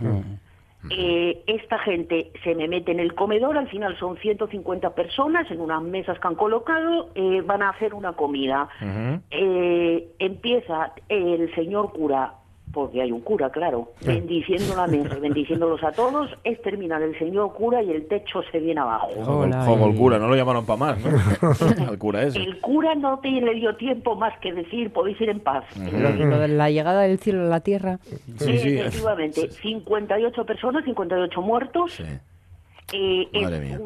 Eh, 0.90 1.44
esta 1.48 1.80
gente 1.80 2.32
se 2.44 2.56
me 2.56 2.68
mete 2.68 2.92
en 2.92 3.00
el 3.00 3.16
comedor, 3.16 3.58
al 3.58 3.70
final 3.70 3.98
son 3.98 4.18
150 4.18 4.94
personas 4.94 5.50
en 5.50 5.62
unas 5.62 5.82
mesas 5.82 6.20
que 6.20 6.28
han 6.28 6.36
colocado, 6.36 7.10
eh, 7.16 7.42
van 7.46 7.62
a 7.62 7.70
hacer 7.70 7.94
una 7.94 8.14
comida. 8.14 8.68
Eh, 9.32 10.10
empieza 10.20 10.94
el 11.08 11.54
señor 11.56 11.94
cura, 11.94 12.34
porque 12.74 13.02
hay 13.04 13.12
un 13.12 13.22
cura, 13.22 13.52
claro, 13.52 13.92
bendiciendo 14.04 14.76
la 14.76 14.88
mesa 14.88 15.16
y 15.16 15.22
bendiciéndolos 15.22 15.84
a 15.84 15.92
todos, 15.92 16.32
es 16.44 16.60
terminar 16.64 17.04
el 17.04 17.18
señor 17.20 17.54
cura 17.54 17.84
y 17.84 17.92
el 17.92 18.08
techo 18.08 18.42
se 18.52 18.60
viene 18.60 18.82
abajo. 18.82 19.10
Como 19.24 19.44
el- 19.46 19.54
Hola, 19.54 19.66
como 19.66 19.88
el 19.88 19.96
cura, 19.96 20.18
no 20.18 20.28
lo 20.28 20.36
llamaron 20.36 20.66
para 20.66 20.78
más, 20.78 20.98
¿no? 21.00 21.10
Al 21.90 21.98
cura 22.00 22.24
ese. 22.24 22.40
El 22.40 22.60
cura 22.62 22.96
no 22.96 23.20
te 23.20 23.30
le 23.30 23.54
dio 23.54 23.76
tiempo 23.76 24.16
más 24.16 24.38
que 24.40 24.52
decir, 24.54 24.92
podéis 24.92 25.22
ir 25.22 25.30
en 25.30 25.40
paz. 25.40 25.64
Lo, 25.78 26.10
lo 26.26 26.40
de 26.40 26.48
la 26.48 26.72
llegada 26.72 27.02
del 27.04 27.20
cielo 27.20 27.44
a 27.44 27.50
la 27.50 27.60
tierra. 27.60 28.00
Sí, 28.38 28.58
sí. 28.58 28.78
Efectivamente, 28.80 29.50
58 29.52 30.46
personas, 30.46 30.84
58 30.84 31.42
muertos. 31.42 31.94
Sí. 31.94 32.04
Eh, 32.92 33.28
Madre 33.44 33.72
es 33.74 33.80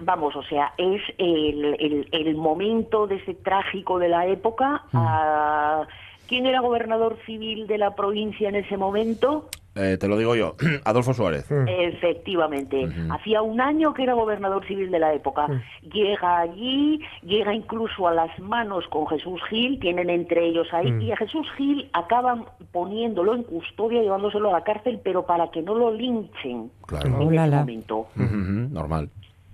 vamos, 0.00 0.34
o 0.34 0.42
sea, 0.42 0.72
es 0.76 1.00
el, 1.18 1.76
el, 1.78 2.08
el 2.10 2.34
momento 2.36 3.06
de 3.06 3.16
ese 3.16 3.34
trágico 3.34 3.98
de 3.98 4.08
la 4.08 4.26
época. 4.26 4.82
Ah, 4.92 5.86
¿Quién 6.28 6.46
era 6.46 6.60
gobernador 6.60 7.16
civil 7.26 7.66
de 7.66 7.78
la 7.78 7.94
provincia 7.94 8.48
en 8.48 8.56
ese 8.56 8.76
momento? 8.76 9.48
Eh, 9.76 9.96
te 9.98 10.06
lo 10.06 10.16
digo 10.16 10.36
yo, 10.36 10.54
Adolfo 10.84 11.14
Suárez. 11.14 11.46
Efectivamente. 11.50 12.88
Hacía 13.10 13.42
un 13.42 13.60
año 13.60 13.92
que 13.92 14.04
era 14.04 14.14
gobernador 14.14 14.64
civil 14.66 14.90
de 14.90 14.98
la 15.00 15.12
época. 15.14 15.48
Llega 15.82 16.38
allí, 16.38 17.00
llega 17.22 17.52
incluso 17.52 18.06
a 18.06 18.14
las 18.14 18.38
manos 18.38 18.84
con 18.88 19.06
Jesús 19.08 19.40
Gil, 19.50 19.80
tienen 19.80 20.10
entre 20.10 20.46
ellos 20.46 20.68
ahí, 20.72 20.94
y 21.00 21.10
a 21.10 21.16
Jesús 21.16 21.46
Gil 21.56 21.88
acaban 21.92 22.44
poniéndolo 22.72 23.34
en 23.34 23.42
custodia, 23.42 24.00
llevándoselo 24.02 24.50
a 24.50 24.60
la 24.60 24.64
cárcel, 24.64 25.00
pero 25.02 25.26
para 25.26 25.50
que 25.50 25.60
no 25.62 25.74
lo 25.74 25.90
linchen 25.92 26.70
Claro. 26.86 27.06
en 27.22 27.34
ese 27.34 27.56
momento. 27.56 28.06
Normal. 28.16 29.10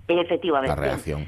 Efectivamente. 0.07 0.75
La 0.75 0.81
reacción. 0.81 1.27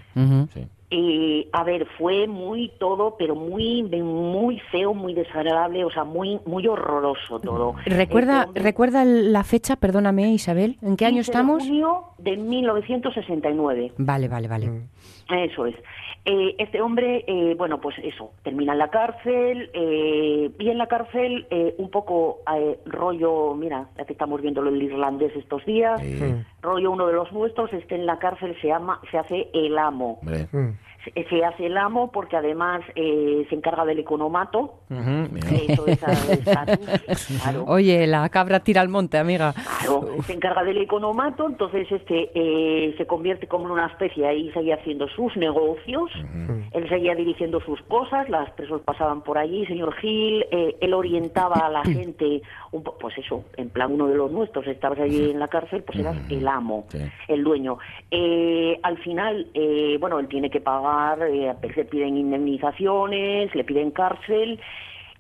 Sí. 0.53 0.67
Eh, 0.95 1.47
a 1.51 1.63
ver, 1.63 1.88
fue 1.97 2.27
muy 2.27 2.71
todo, 2.77 3.15
pero 3.17 3.33
muy 3.33 3.81
muy 3.81 4.59
feo, 4.71 4.93
muy 4.93 5.15
desagradable, 5.15 5.83
o 5.83 5.89
sea, 5.89 6.03
muy 6.03 6.39
muy 6.45 6.67
horroroso 6.67 7.39
todo. 7.39 7.73
¿Recuerda, 7.83 8.43
Este 8.43 8.59
¿Recuerda 8.59 9.03
la 9.03 9.43
fecha, 9.43 9.75
perdóname 9.75 10.31
Isabel? 10.31 10.77
¿En 10.83 10.95
qué 10.95 11.07
año 11.07 11.15
15 11.15 11.15
de 11.15 11.21
estamos? 11.21 11.63
junio 11.63 12.03
de 12.19 12.38
1969. 12.38 13.93
Vale, 13.97 14.27
vale, 14.27 14.47
vale. 14.47 14.81
Eso 15.31 15.65
es. 15.65 15.75
Eh, 16.25 16.56
este 16.58 16.82
hombre, 16.82 17.25
eh, 17.27 17.53
bueno, 17.58 17.82
pues 17.82 17.98
eso, 18.01 18.32
termina 18.44 18.72
en 18.72 18.80
la 18.80 18.89
cárcel, 18.89 19.70
eh, 19.74 20.51
y 20.58 20.70
en 20.70 20.77
la 20.77 20.88
cárcel 20.88 21.46
eh, 21.50 21.75
un 21.77 21.89
poco 21.89 22.39
eh, 22.56 22.80
rollo, 22.86 23.53
mira, 23.56 23.89
ya 23.98 24.06
que 24.06 24.13
estamos 24.13 24.42
viendo 24.42 24.62
el 24.62 24.82
irlandés 24.82 25.36
estos 25.36 25.65
días, 25.65 26.01
Sí. 26.01 26.34
rollo 26.62 26.92
uno 26.92 27.08
de 27.08 27.13
los 27.13 27.30
nuestros, 27.34 27.74
este 27.74 27.96
en 27.96 28.06
la 28.06 28.20
cárcel 28.20 28.56
se 28.62 28.68
llama, 28.68 29.01
se 29.12 29.18
hace 29.18 29.50
el 29.53 29.77
amo. 29.77 30.20
Se, 31.29 31.43
hace 31.43 31.65
el 31.65 31.77
amo 31.77 32.12
porque 32.12 32.38
además 32.38 32.81
eh, 32.95 33.45
se 33.50 33.55
encarga 33.55 33.83
del 33.86 34.00
economato, 34.00 34.75
eso 34.89 35.88
es 35.88 36.00
claro. 37.41 37.65
Oye, 37.67 38.07
la 38.07 38.27
cabra 38.29 38.62
tira 38.62 38.81
al 38.81 38.89
monte, 38.89 39.17
amiga. 39.17 39.53
Claro, 39.79 40.07
se 40.25 40.33
encarga 40.33 40.63
del 40.63 40.77
economato, 40.77 41.48
entonces 41.48 41.91
este 41.91 42.31
eh, 42.33 42.95
se 42.98 43.05
convierte 43.05 43.48
como 43.48 43.65
en 43.65 43.72
una 43.72 43.88
especie, 43.88 44.25
ahí 44.27 44.51
seguía 44.51 44.75
haciendo 44.75 45.07
sus 45.10 45.36
negocios, 45.36 46.10
él 46.72 46.89
seguía 46.89 47.15
dirigiendo 47.15 47.60
sus 47.62 47.81
cosas, 47.83 48.29
las 48.29 48.50
presos 48.51 48.81
pasaban 48.81 49.22
por 49.24 49.38
allí, 49.38 49.65
señor 49.65 49.93
Gil, 49.95 50.45
eh, 50.51 50.75
él 50.81 50.93
orientaba 50.93 51.55
a 51.65 51.69
la 51.69 51.83
gente, 51.83 52.41
un 52.72 52.83
po- 52.83 52.98
pues 53.00 53.17
eso, 53.17 53.43
en 53.57 53.69
plan 53.69 53.91
uno 53.91 54.07
de 54.07 54.15
los 54.15 54.31
nuestros, 54.31 54.65
estabas 54.67 55.00
allí 55.00 55.31
en 55.31 55.39
la 55.39 55.48
cárcel, 55.48 55.83
pues 55.83 56.00
eras 56.00 56.17
el 56.29 56.48
amo, 56.48 56.86
Sí. 56.89 57.00
el 57.27 57.43
dueño. 57.43 57.77
Eh, 58.12 58.79
al 58.83 58.98
final, 59.00 59.48
eh, 59.53 59.98
bueno, 60.00 60.19
él 60.19 60.27
tiene 60.27 60.50
que 60.50 60.62
pagar, 60.62 60.92
eh, 61.21 61.55
le 61.75 61.85
piden 61.85 62.17
indemnizaciones, 62.17 63.53
le 63.55 63.63
piden 63.63 63.91
cárcel, 63.91 64.59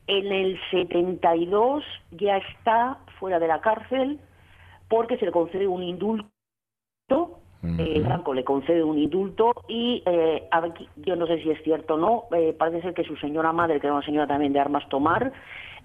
en 0.07 0.31
el 0.31 0.59
72 0.71 1.83
ya 2.11 2.37
está 2.37 2.97
fuera 3.19 3.39
de 3.39 3.47
la 3.47 3.61
cárcel 3.61 4.19
porque 4.89 5.17
se 5.17 5.25
le 5.25 5.31
concede 5.31 5.67
un 5.67 5.83
indulto. 5.83 6.29
eh. 7.09 8.01
Franco 8.05 8.33
le 8.33 8.43
concede 8.43 8.83
un 8.83 8.97
indulto 8.97 9.53
y 9.69 10.03
eh, 10.05 10.47
aquí- 10.51 10.89
yo 10.97 11.15
no 11.15 11.25
sé 11.27 11.41
si 11.41 11.49
es 11.49 11.63
cierto 11.63 11.93
o 11.95 11.97
no, 11.97 12.23
eh, 12.37 12.53
parece 12.57 12.81
ser 12.81 12.93
que 12.93 13.05
su 13.05 13.15
señora 13.17 13.53
madre, 13.53 13.79
que 13.79 13.87
era 13.87 13.95
una 13.95 14.05
señora 14.05 14.27
también 14.27 14.51
de 14.51 14.59
armas 14.59 14.87
tomar, 14.89 15.31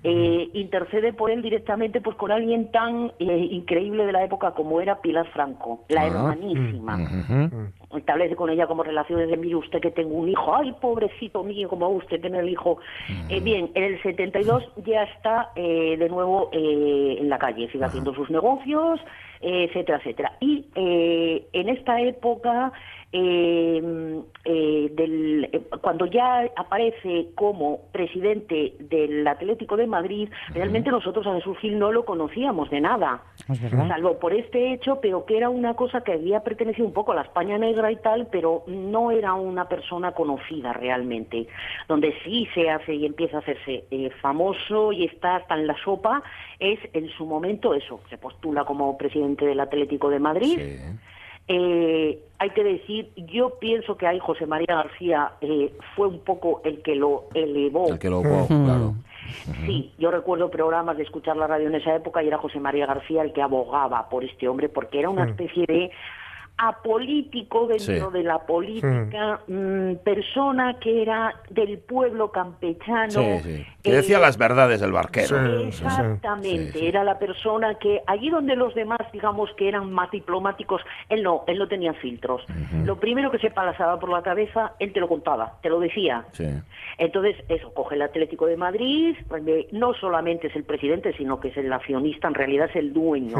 eh, 0.04 0.48
intercede 0.54 1.12
por 1.12 1.30
él 1.30 1.42
directamente 1.42 2.00
pues 2.00 2.16
con 2.16 2.30
alguien 2.30 2.70
tan 2.70 3.12
eh, 3.18 3.48
increíble 3.50 4.06
de 4.06 4.12
la 4.12 4.24
época 4.24 4.52
como 4.52 4.80
era 4.80 5.00
Pilar 5.00 5.26
Franco, 5.32 5.84
la 5.88 6.02
Ah. 6.02 6.06
hermanísima 6.06 6.96
Ujú. 6.96 7.96
establece 7.98 8.36
con 8.36 8.48
ella 8.50 8.66
como 8.66 8.82
relaciones 8.84 9.28
de 9.28 9.36
mire 9.36 9.56
usted 9.56 9.80
que 9.80 9.90
tengo 9.90 10.14
un 10.14 10.28
hijo, 10.28 10.54
ay 10.54 10.72
pobrecito 10.80 11.42
mío, 11.42 11.68
como 11.68 11.90
va 11.90 11.96
usted 11.96 12.20
tener 12.20 12.42
el 12.44 12.50
hijo. 12.50 12.78
Eh, 13.28 13.40
bien, 13.40 13.70
en 13.74 13.82
el 13.84 14.02
72 14.02 14.62
ya 14.84 15.02
está 15.04 15.50
eh, 15.56 15.96
de 15.98 16.08
nuevo 16.08 16.48
eh, 16.52 17.16
en 17.20 17.28
la 17.28 17.38
calle, 17.38 17.68
sigue 17.70 17.84
haciendo 17.84 18.14
sus 18.14 18.30
negocios, 18.30 19.00
eh, 19.40 19.64
etcétera, 19.68 19.98
etcétera. 19.98 20.32
Y 20.40 20.66
eh, 20.74 21.46
en 21.52 21.68
esta 21.70 22.00
época, 22.00 22.72
eh, 23.10 24.22
eh, 24.44 24.90
del, 24.92 25.48
eh, 25.50 25.62
cuando 25.80 26.04
ya 26.06 26.50
aparece 26.56 27.28
como 27.34 27.80
presidente 27.90 28.74
del 28.80 29.26
Atlético 29.26 29.76
de 29.76 29.86
Madrid, 29.86 30.28
realmente 30.50 30.90
nosotros 30.90 31.26
a 31.26 31.34
Jesús 31.36 31.56
Gil 31.58 31.78
no 31.78 31.90
lo 31.90 32.04
conocíamos 32.04 32.68
de 32.70 32.82
nada 32.82 33.22
verdad. 33.48 33.88
salvo 33.88 34.18
por 34.18 34.34
este 34.34 34.74
hecho, 34.74 35.00
pero 35.00 35.24
que 35.24 35.38
era 35.38 35.48
una 35.48 35.74
cosa 35.74 36.02
que 36.02 36.12
había 36.12 36.40
pertenecido 36.40 36.86
un 36.86 36.92
poco 36.92 37.12
a 37.12 37.14
la 37.14 37.22
España 37.22 37.56
negra 37.56 37.90
y 37.90 37.96
tal, 37.96 38.26
pero 38.30 38.64
no 38.66 39.10
era 39.10 39.32
una 39.32 39.68
persona 39.68 40.12
conocida 40.12 40.74
realmente. 40.74 41.46
Donde 41.88 42.14
sí 42.24 42.46
se 42.54 42.68
hace 42.68 42.94
y 42.94 43.06
empieza 43.06 43.38
a 43.38 43.40
hacerse 43.40 43.84
eh, 43.90 44.10
famoso 44.20 44.92
y 44.92 45.04
está 45.04 45.36
hasta 45.36 45.54
en 45.54 45.66
la 45.66 45.76
sopa, 45.82 46.22
es 46.58 46.78
en 46.92 47.08
su 47.08 47.24
momento 47.24 47.72
eso, 47.72 48.00
se 48.10 48.18
postula 48.18 48.64
como 48.64 48.98
presidente 48.98 49.46
del 49.46 49.60
Atlético 49.60 50.10
de 50.10 50.18
Madrid. 50.18 50.58
Sí. 50.58 50.98
Eh, 51.48 52.18
hay 52.38 52.50
que 52.50 52.62
decir, 52.62 53.10
yo 53.16 53.58
pienso 53.58 53.96
que 53.96 54.06
ahí 54.06 54.18
José 54.18 54.46
María 54.46 54.76
García 54.76 55.32
eh, 55.40 55.72
fue 55.96 56.06
un 56.06 56.20
poco 56.20 56.60
el 56.64 56.82
que 56.82 56.94
lo 56.94 57.24
elevó. 57.34 57.88
El 57.88 57.98
que 57.98 58.10
lo 58.10 58.22
wow, 58.22 58.46
claro. 58.46 58.94
Sí, 59.66 59.92
yo 59.98 60.10
recuerdo 60.10 60.50
programas 60.50 60.96
de 60.96 61.02
escuchar 61.02 61.36
la 61.36 61.46
radio 61.46 61.68
en 61.68 61.74
esa 61.74 61.94
época 61.94 62.22
y 62.22 62.28
era 62.28 62.38
José 62.38 62.60
María 62.60 62.86
García 62.86 63.22
el 63.22 63.32
que 63.32 63.42
abogaba 63.42 64.08
por 64.08 64.24
este 64.24 64.48
hombre 64.48 64.68
porque 64.68 65.00
era 65.00 65.10
una 65.10 65.24
especie 65.24 65.66
de 65.66 65.90
apolítico 66.58 67.66
dentro 67.68 68.10
Sí. 68.10 68.12
de 68.12 68.22
la 68.24 68.38
política, 68.40 69.40
mm, 69.46 69.94
persona 70.04 70.76
que 70.80 71.02
era 71.02 71.34
del 71.50 71.78
pueblo 71.78 72.30
campechano. 72.32 73.10
Sí, 73.10 73.38
sí. 73.42 73.66
Que 73.82 73.90
eh, 73.90 73.96
decía 73.96 74.18
las 74.18 74.36
verdades 74.36 74.80
del 74.80 74.92
barquero. 74.92 75.36
Exactamente, 75.62 76.72
Sí, 76.72 76.78
sí. 76.80 76.86
era 76.86 77.04
la 77.04 77.18
persona 77.18 77.74
que 77.76 78.02
allí 78.06 78.28
donde 78.30 78.56
los 78.56 78.74
demás, 78.74 78.98
digamos 79.12 79.50
que 79.56 79.68
eran 79.68 79.92
más 79.92 80.10
diplomáticos, 80.10 80.82
él 81.08 81.22
no, 81.22 81.44
él 81.46 81.58
no 81.58 81.68
tenía 81.68 81.92
filtros. 81.94 82.42
Lo 82.84 82.96
primero 82.96 83.30
que 83.30 83.38
se 83.38 83.50
pasaba 83.50 83.98
por 83.98 84.10
la 84.10 84.22
cabeza, 84.22 84.72
él 84.78 84.92
te 84.92 85.00
lo 85.00 85.08
contaba, 85.08 85.54
te 85.62 85.68
lo 85.68 85.78
decía. 85.80 86.24
Sí. 86.32 86.46
Entonces, 86.98 87.36
eso, 87.48 87.72
coge 87.72 87.94
el 87.94 88.02
Atlético 88.02 88.46
de 88.46 88.56
Madrid, 88.56 89.16
donde 89.28 89.68
no 89.72 89.94
solamente 89.94 90.48
es 90.48 90.56
el 90.56 90.64
presidente, 90.64 91.12
sino 91.16 91.38
que 91.38 91.48
es 91.48 91.56
el 91.56 91.72
accionista, 91.72 92.26
en 92.28 92.34
realidad 92.34 92.68
es 92.70 92.76
el 92.76 92.92
dueño. 92.92 93.36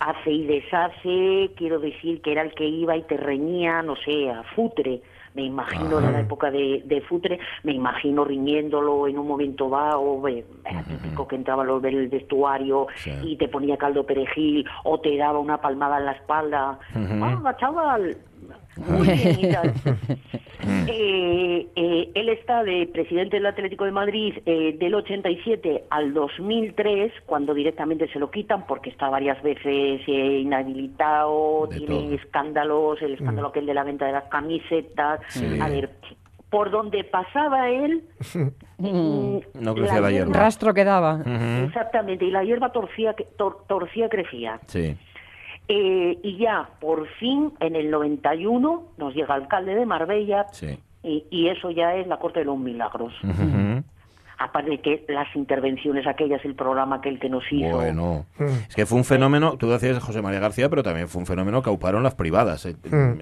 Hace 0.00 0.30
y 0.32 0.46
deshace, 0.46 1.50
quiero 1.72 1.80
decir 1.80 2.20
que 2.20 2.32
era 2.32 2.42
el 2.42 2.52
que 2.54 2.66
iba 2.66 2.96
y 2.96 3.02
te 3.02 3.16
reñía, 3.16 3.80
no 3.82 3.96
sé, 3.96 4.28
a 4.30 4.42
Futre. 4.54 5.00
Me 5.34 5.42
imagino 5.44 5.98
en 5.98 6.12
la 6.12 6.20
época 6.20 6.50
de, 6.50 6.82
de 6.84 7.00
Futre, 7.00 7.38
me 7.62 7.72
imagino 7.72 8.22
riñéndolo 8.22 9.08
en 9.08 9.18
un 9.18 9.26
momento 9.26 9.70
dado, 9.70 10.28
eh, 10.28 10.44
era 10.68 10.82
típico 10.82 11.26
que 11.26 11.36
entraba 11.36 11.62
a 11.62 11.66
los 11.66 11.80
del 11.80 12.08
vestuario 12.08 12.86
Sí. 12.96 13.12
y 13.22 13.36
te 13.36 13.48
ponía 13.48 13.78
caldo 13.78 14.04
perejil 14.04 14.66
o 14.84 15.00
te 15.00 15.16
daba 15.16 15.38
una 15.38 15.58
palmada 15.58 15.98
en 16.00 16.04
la 16.04 16.12
espalda. 16.12 16.78
¡Ah, 16.94 17.56
chaval! 17.58 18.18
Muy 18.76 19.06
bien. 19.08 19.72
Eh, 20.86 21.66
eh, 21.74 22.10
él 22.14 22.28
está 22.28 22.62
de 22.62 22.88
presidente 22.92 23.36
del 23.36 23.46
Atlético 23.46 23.84
de 23.84 23.90
Madrid 23.90 24.34
eh, 24.46 24.76
del 24.78 24.94
87 24.94 25.84
al 25.90 26.14
2003, 26.14 27.12
cuando 27.26 27.52
directamente 27.52 28.06
se 28.12 28.20
lo 28.20 28.30
quitan 28.30 28.64
porque 28.66 28.90
está 28.90 29.08
varias 29.08 29.42
veces 29.42 30.00
eh, 30.06 30.38
inhabilitado, 30.40 31.66
De 31.68 31.78
tiene 31.78 31.94
todo. 31.94 32.12
escándalos, 32.14 33.02
el 33.02 33.14
escándalo 33.14 33.48
aquel 33.48 33.66
de 33.66 33.74
la 33.74 33.82
venta 33.82 34.06
de 34.06 34.12
las 34.12 34.24
camisetas. 34.24 35.20
Sí. 35.30 35.58
A 35.60 35.68
ver, 35.68 35.90
por 36.48 36.70
donde 36.70 37.02
pasaba 37.04 37.68
él, 37.68 38.04
mm, 38.78 39.38
No 39.60 39.74
crecía 39.74 40.00
la 40.00 40.10
hierba. 40.12 40.32
Rastro 40.32 40.74
que 40.74 40.84
daba. 40.84 41.14
Ujú. 41.16 41.64
Exactamente, 41.66 42.24
y 42.24 42.30
la 42.30 42.44
hierba 42.44 42.70
torcía, 42.70 43.14
que- 43.14 43.26
tor- 43.36 43.66
torcía 43.66 44.08
crecía. 44.08 44.60
Sí. 44.66 44.96
Eh, 45.68 46.18
y 46.22 46.36
ya, 46.38 46.68
por 46.80 47.06
fin, 47.18 47.52
en 47.60 47.76
el 47.76 47.90
91, 47.90 48.82
nos 48.98 49.14
llega 49.14 49.34
alcalde 49.34 49.74
de 49.74 49.86
Marbella, 49.86 50.46
Sí. 50.52 50.78
y, 51.02 51.24
y 51.30 51.48
eso 51.48 51.70
ya 51.70 51.94
es 51.96 52.06
la 52.06 52.18
corte 52.18 52.40
de 52.40 52.46
los 52.46 52.58
milagros. 52.58 53.12
Aparte 54.42 54.70
de 54.70 54.80
que 54.80 55.04
las 55.08 55.28
intervenciones 55.36 56.06
aquellas, 56.06 56.44
el 56.44 56.54
programa 56.54 56.96
aquel 56.96 57.18
que 57.20 57.28
nos 57.28 57.44
hizo. 57.50 57.76
Bueno, 57.76 58.26
es 58.68 58.74
que 58.74 58.86
fue 58.86 58.98
un 58.98 59.04
fenómeno, 59.04 59.56
tú 59.56 59.70
decías 59.70 59.98
José 60.02 60.20
María 60.22 60.40
García, 60.40 60.68
pero 60.68 60.82
también 60.82 61.08
fue 61.08 61.20
un 61.20 61.26
fenómeno 61.26 61.62
que 61.62 61.70
auparon 61.70 62.02
las 62.02 62.14
privadas. 62.14 62.66
eh, 62.66 62.74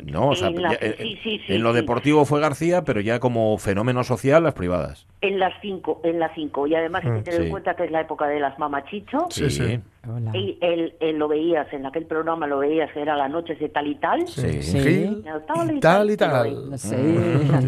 ¿no? 0.05 0.29
O 0.31 0.35
sea, 0.35 0.49
En 0.49 0.63
la- 0.63 0.71
ya, 0.73 0.79
eh, 0.81 0.95
sí, 0.99 1.19
sí, 1.23 1.41
sí, 1.47 1.53
en 1.55 1.63
lo 1.63 1.71
sí. 1.73 1.77
deportivo 1.81 2.25
fue 2.25 2.41
García, 2.41 2.83
pero 2.85 3.01
ya 3.01 3.19
como 3.21 3.57
fenómeno 3.59 4.03
social, 4.05 4.43
las 4.45 4.55
privadas. 4.55 5.07
En 5.21 5.39
las 5.39 5.53
cinco, 5.61 6.01
en 6.05 6.19
las 6.19 6.33
cinco. 6.35 6.67
Y 6.67 6.75
además 6.75 7.05
hay 7.05 7.13
que 7.19 7.23
tener 7.23 7.41
sí. 7.41 7.47
en 7.47 7.51
cuenta 7.51 7.75
que 7.75 7.85
es 7.85 7.91
la 7.91 8.01
época 8.01 8.27
de 8.27 8.41
las 8.41 8.59
mamachicho. 8.59 9.27
Sí, 9.31 9.51
sí. 9.51 9.79
Hola. 10.09 10.31
Y 10.35 10.57
él, 10.63 10.95
él 11.01 11.19
lo 11.19 11.29
veías, 11.29 11.71
en 11.75 11.85
aquel 11.85 12.07
programa 12.07 12.47
lo 12.47 12.61
veías, 12.61 12.89
era 12.97 13.15
las 13.17 13.31
noches 13.31 13.59
de 13.61 13.69
tal 13.69 13.87
y 13.87 13.97
tal. 13.97 14.27
Sí. 14.27 14.63
Sí. 14.63 15.23
Tal 15.47 15.77
y 15.77 15.81
tal 15.81 16.11
y 16.11 16.17
tal. 16.17 16.71
Sí, 16.79 16.97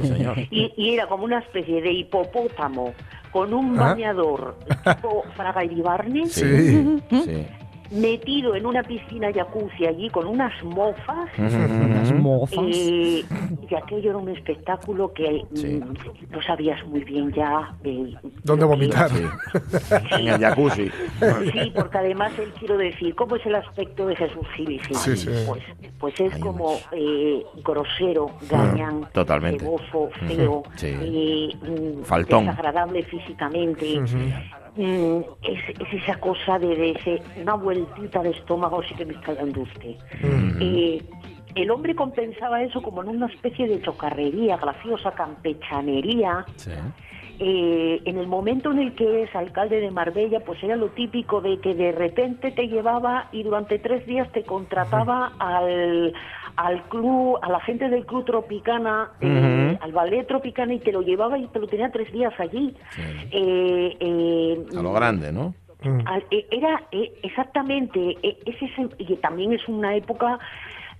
señor. 0.08 0.38
Y, 0.50 0.72
y 0.76 0.94
era 0.94 1.06
como 1.06 1.24
una 1.24 1.40
especie 1.40 1.82
de 1.82 1.92
hipopótamo 1.92 2.94
con 3.32 3.52
un 3.54 3.76
bañador 3.76 4.56
tipo 4.84 5.24
Fraga 5.34 5.64
Iribarne. 5.64 6.26
Sí. 6.28 7.02
Sí. 7.10 7.46
metido 7.92 8.54
en 8.54 8.66
una 8.66 8.82
piscina 8.82 9.32
jacuzzi 9.32 9.86
allí 9.86 10.08
con 10.10 10.26
unas 10.26 10.52
mofas. 10.64 11.28
Las 11.38 12.12
mofas. 12.14 12.58
Eh, 12.72 13.24
y 13.70 13.74
aquello 13.74 14.10
era 14.10 14.18
un 14.18 14.28
espectáculo 14.30 15.12
que 15.12 15.44
mm, 15.50 16.32
no 16.32 16.42
sabías 16.42 16.84
muy 16.86 17.04
bien 17.04 17.30
ya 17.32 17.74
eh, 17.84 18.14
¿Dónde 18.44 18.64
vomitar? 18.64 19.10
Sí. 19.22 19.24
En 20.12 20.28
el 20.28 20.40
jacuzzi. 20.40 20.90
Sí, 21.52 21.72
porque 21.74 21.98
además 21.98 22.32
él 22.38 22.52
quiero 22.58 22.76
decir, 22.78 23.14
¿cómo 23.14 23.36
es 23.36 23.44
el 23.46 23.54
aspecto 23.54 24.06
de 24.06 24.16
Jesús 24.16 24.46
Gil? 24.56 24.80
Sí, 24.88 24.94
Sí, 24.94 25.16
sí. 25.16 25.30
Pues, 25.46 25.62
pues 25.98 26.20
es 26.20 26.36
como 26.38 26.78
eh, 26.92 27.42
grosero, 27.64 28.30
gañán, 28.50 29.06
totalmente. 29.12 29.60
ceboso, 29.60 30.10
feo, 30.26 30.62
Sí. 30.76 30.86
eh, 31.00 31.48
mm, 31.62 32.02
Faltón. 32.04 32.46
desagradable 32.46 33.02
físicamente. 33.04 34.00
Mm, 34.76 35.20
es, 35.42 35.60
es 35.68 36.02
esa 36.02 36.18
cosa 36.18 36.58
de, 36.58 36.74
de 36.74 36.90
ese, 36.92 37.22
una 37.36 37.54
vueltita 37.54 38.22
de 38.22 38.30
estómago 38.30 38.82
sí 38.82 38.94
que 38.94 39.04
me 39.04 39.12
está 39.12 39.34
dando 39.34 39.62
usted. 39.62 39.96
Eh, 40.60 41.02
el 41.54 41.70
hombre 41.70 41.94
compensaba 41.94 42.62
eso 42.62 42.80
como 42.82 43.02
en 43.02 43.08
una 43.08 43.26
especie 43.26 43.68
de 43.68 43.82
chocarrería 43.82 44.56
graciosa, 44.56 45.12
campechanería. 45.12 46.46
Sí. 46.56 46.70
Eh, 47.38 48.00
en 48.04 48.18
el 48.18 48.26
momento 48.26 48.70
en 48.70 48.78
el 48.78 48.94
que 48.94 49.22
es 49.24 49.34
alcalde 49.34 49.80
de 49.80 49.90
Marbella, 49.90 50.40
pues 50.40 50.62
era 50.62 50.76
lo 50.76 50.88
típico 50.88 51.40
de 51.40 51.58
que 51.58 51.74
de 51.74 51.90
repente 51.92 52.50
te 52.52 52.68
llevaba 52.68 53.28
y 53.32 53.42
durante 53.42 53.78
tres 53.78 54.06
días 54.06 54.30
te 54.32 54.44
contrataba 54.44 55.32
al, 55.38 56.12
al 56.56 56.82
club, 56.88 57.38
a 57.42 57.48
la 57.50 57.60
gente 57.60 57.88
del 57.88 58.06
club 58.06 58.24
Tropicana, 58.24 59.10
eh, 59.20 59.76
al 59.80 59.92
ballet 59.92 60.26
Tropicana 60.26 60.74
y 60.74 60.78
te 60.80 60.92
lo 60.92 61.02
llevaba 61.02 61.38
y 61.38 61.46
te 61.48 61.58
lo 61.58 61.66
tenía 61.66 61.90
tres 61.90 62.12
días 62.12 62.32
allí. 62.38 62.76
Sí. 62.90 63.02
Eh, 63.32 63.96
eh, 63.98 64.66
A 64.78 64.82
lo 64.82 64.92
grande, 64.92 65.32
¿no? 65.32 65.54
al- 66.04 66.24
eh, 66.30 66.46
Era 66.50 66.84
eh, 66.92 67.12
exactamente, 67.24 68.18
eh, 68.22 68.38
es 68.46 68.56
ese- 68.62 68.88
y 68.98 69.16
también 69.16 69.52
es 69.52 69.66
una 69.66 69.96
época 69.96 70.38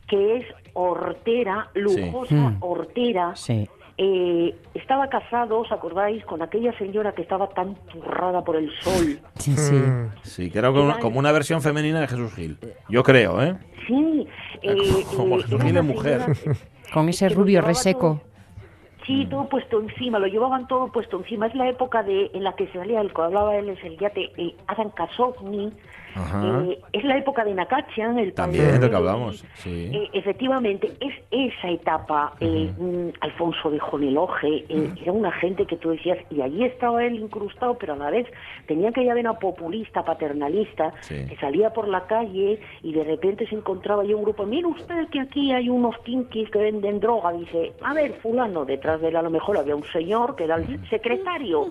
que 0.09 0.39
es 0.39 0.47
hortera, 0.73 1.69
lujosa, 1.75 2.35
Mm. 2.35 2.57
hortera. 2.61 3.37
Sí. 3.37 3.69
Eh, 4.05 4.53
estaba 4.75 5.07
casado, 5.09 5.61
¿os 5.61 5.71
acordáis? 5.71 6.25
Con 6.25 6.43
aquella 6.43 6.77
señora 6.77 7.13
que 7.13 7.23
estaba 7.23 7.47
tan 7.51 7.77
turrada 7.93 8.43
por 8.43 8.57
el 8.57 8.69
sol. 8.81 9.21
Sí, 9.37 9.57
sí. 9.57 9.75
Mm. 9.77 10.11
Sí, 10.23 10.51
que 10.51 10.59
era 10.59 10.69
como 10.73 10.83
una, 10.87 10.99
como 10.99 11.19
una 11.21 11.31
versión 11.31 11.63
femenina 11.63 12.01
de 12.01 12.09
Jesús 12.09 12.35
Gil. 12.35 12.59
Yo 12.89 13.05
creo, 13.05 13.41
¿eh? 13.41 13.55
Sí. 13.87 14.27
eh, 14.63 14.77
Como 15.17 15.37
eh, 15.39 15.43
Jesús 15.43 15.63
Gil 15.63 15.75
de 15.75 15.83
mujer. 15.83 16.21
señora 16.35 16.59
Con 16.93 17.09
ese 17.09 17.29
rubio 17.29 17.61
reseco. 17.61 18.21
todo- 18.21 18.33
Sí, 19.07 19.27
todo 19.29 19.49
puesto 19.49 19.81
encima, 19.81 20.21
lo 20.21 20.27
llevaban 20.29 20.69
todo 20.69 20.91
puesto 20.93 21.19
encima. 21.19 21.47
Es 21.49 21.55
la 21.57 21.69
época 21.69 22.03
de 22.05 22.31
en 22.35 22.45
la 22.45 22.55
que 22.55 22.67
se 22.69 22.75
salía 22.75 23.01
el 23.01 23.13
que 23.13 23.21
hablaba 23.23 23.57
él, 23.57 23.69
es 23.69 23.83
el 23.85 23.99
yate 23.99 24.31
eh, 24.37 24.55
Adam 24.69 24.91
Kasovny. 24.91 25.73
Ajá. 26.15 26.63
Eh, 26.67 26.79
es 26.93 27.03
la 27.05 27.19
época 27.19 27.45
de 27.45 27.53
Nakachian, 27.55 28.19
el 28.19 28.33
También, 28.33 28.65
padre 28.65 28.79
de 28.79 28.85
lo 28.85 28.91
que 28.91 28.97
hablamos, 28.97 29.45
sí. 29.55 29.91
Eh, 29.93 30.09
efectivamente, 30.13 30.93
es 31.01 31.15
esa 31.33 31.69
etapa. 31.71 32.35
eh, 32.41 32.71
mm, 32.79 33.09
Alfonso 33.21 33.71
de 33.71 33.79
Joneloje, 33.81 34.65
eh, 34.69 34.91
era 35.03 35.13
una 35.13 35.33
gente 35.33 35.67
que 35.67 35.77
tú 35.77 35.91
decías, 35.91 36.19
y 36.31 36.41
allí 36.43 36.65
estaba 36.65 37.03
él 37.05 37.15
incrustado, 37.17 37.77
pero 37.79 37.95
a 37.95 37.97
la 37.97 38.11
vez 38.11 38.27
tenía 38.67 38.91
aquella 38.91 39.15
vena 39.15 39.33
populista, 39.39 40.05
paternalista, 40.05 40.93
Sí. 41.01 41.25
que 41.29 41.37
salía 41.37 41.73
por 41.73 41.89
la 41.89 42.03
calle 42.07 42.61
y 42.83 42.93
de 42.93 43.05
repente 43.05 43.47
se 43.47 43.55
encontraba 43.55 44.05
ya 44.05 44.15
un 44.15 44.23
grupo. 44.23 44.45
Mire 44.47 44.67
usted 44.67 45.09
que 45.09 45.21
aquí 45.21 45.53
hay 45.53 45.69
unos 45.69 45.97
kinkis 46.01 46.51
que 46.51 46.59
venden 46.59 47.01
droga. 47.01 47.33
Dice, 47.33 47.73
a 47.83 47.95
ver, 47.95 48.13
fulano, 48.23 48.65
detrás 48.65 49.01
de 49.01 49.09
él 49.09 49.17
a 49.17 49.23
lo 49.23 49.31
mejor 49.31 49.57
había 49.57 49.75
un 49.77 49.85
señor 49.85 50.37
que 50.37 50.45
era 50.45 50.57
el 50.57 50.89
secretario. 50.89 51.67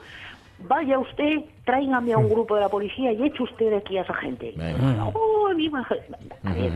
Vaya 0.68 1.00
usted, 1.00 1.40
tráigame 1.66 2.14
a 2.14 2.18
un 2.20 2.30
grupo 2.30 2.56
de 2.56 2.62
la 2.62 2.70
policía 2.70 3.12
y 3.12 3.24
eche 3.24 3.42
usted 3.44 3.70
de 3.72 3.78
aquí 3.78 3.98
a 3.98 4.02
esa 4.04 4.14
gente. 4.16 4.54
Oh, 5.14 5.50
maja- 5.72 5.96
A 6.44 6.54
ver, 6.54 6.72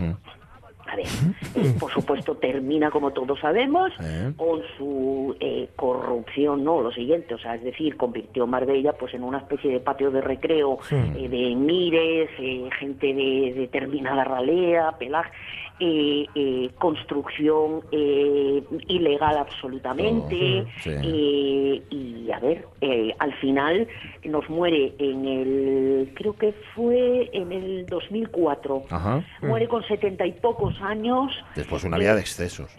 Eh, 1.04 1.74
por 1.80 1.92
supuesto 1.92 2.36
termina 2.36 2.90
como 2.92 3.12
todos 3.12 3.40
sabemos 3.40 3.92
Eh. 4.02 4.32
con 4.36 4.62
su 4.78 5.36
eh, 5.40 5.70
corrupción, 5.76 6.64
no, 6.64 6.82
lo 6.82 6.92
siguiente, 6.92 7.34
o 7.34 7.38
sea, 7.38 7.56
es 7.56 7.64
decir, 7.64 7.98
convirtió 7.98 8.46
Marbella 8.48 8.94
pues 8.94 9.14
en 9.14 9.24
una 9.24 9.40
especie 9.40 9.72
de 9.72 9.80
patio 9.80 10.12
de 10.12 10.22
recreo 10.22 10.80
eh, 10.92 11.28
de 11.30 11.52
emires, 11.52 12.30
eh, 12.40 12.70
gente 12.80 13.14
de 13.14 13.54
determinada 13.56 14.24
ralea, 14.24 14.92
pelaje, 14.98 15.32
eh, 15.80 16.26
eh, 16.36 16.70
construcción 16.80 17.82
eh, 17.92 18.64
ilegal 18.88 19.38
absolutamente, 19.38 20.62
Oh, 20.62 20.66
sí. 20.82 20.90
eh, 21.04 21.82
y 21.90 22.32
a 22.32 22.40
ver, 22.40 22.66
eh, 22.82 23.14
al 23.20 23.34
final 23.36 23.88
nos 24.24 24.50
muere 24.50 24.94
en 25.00 25.26
el, 25.28 26.12
creo 26.16 26.36
que 26.38 26.54
fue 26.74 27.30
en 27.34 27.52
el 27.52 27.86
2004. 27.88 28.84
Ajá. 28.90 29.24
Muere 29.42 29.68
con 29.68 29.84
setenta 29.88 30.26
y 30.26 30.32
pocos 30.34 30.80
años. 30.82 31.32
Después 31.56 31.84
una 31.84 31.98
vida 31.98 32.16
de 32.16 32.22
excesos. 32.22 32.70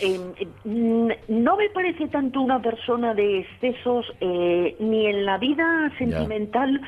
Eh, 0.00 0.18
mm, 0.64 1.10
no 1.28 1.56
me 1.56 1.68
parece 1.70 2.08
tanto 2.08 2.40
una 2.40 2.60
persona 2.60 3.14
de 3.14 3.40
excesos 3.40 4.06
eh, 4.20 4.76
ni 4.80 5.06
en 5.06 5.24
la 5.24 5.38
vida 5.38 5.92
sentimental. 5.98 6.80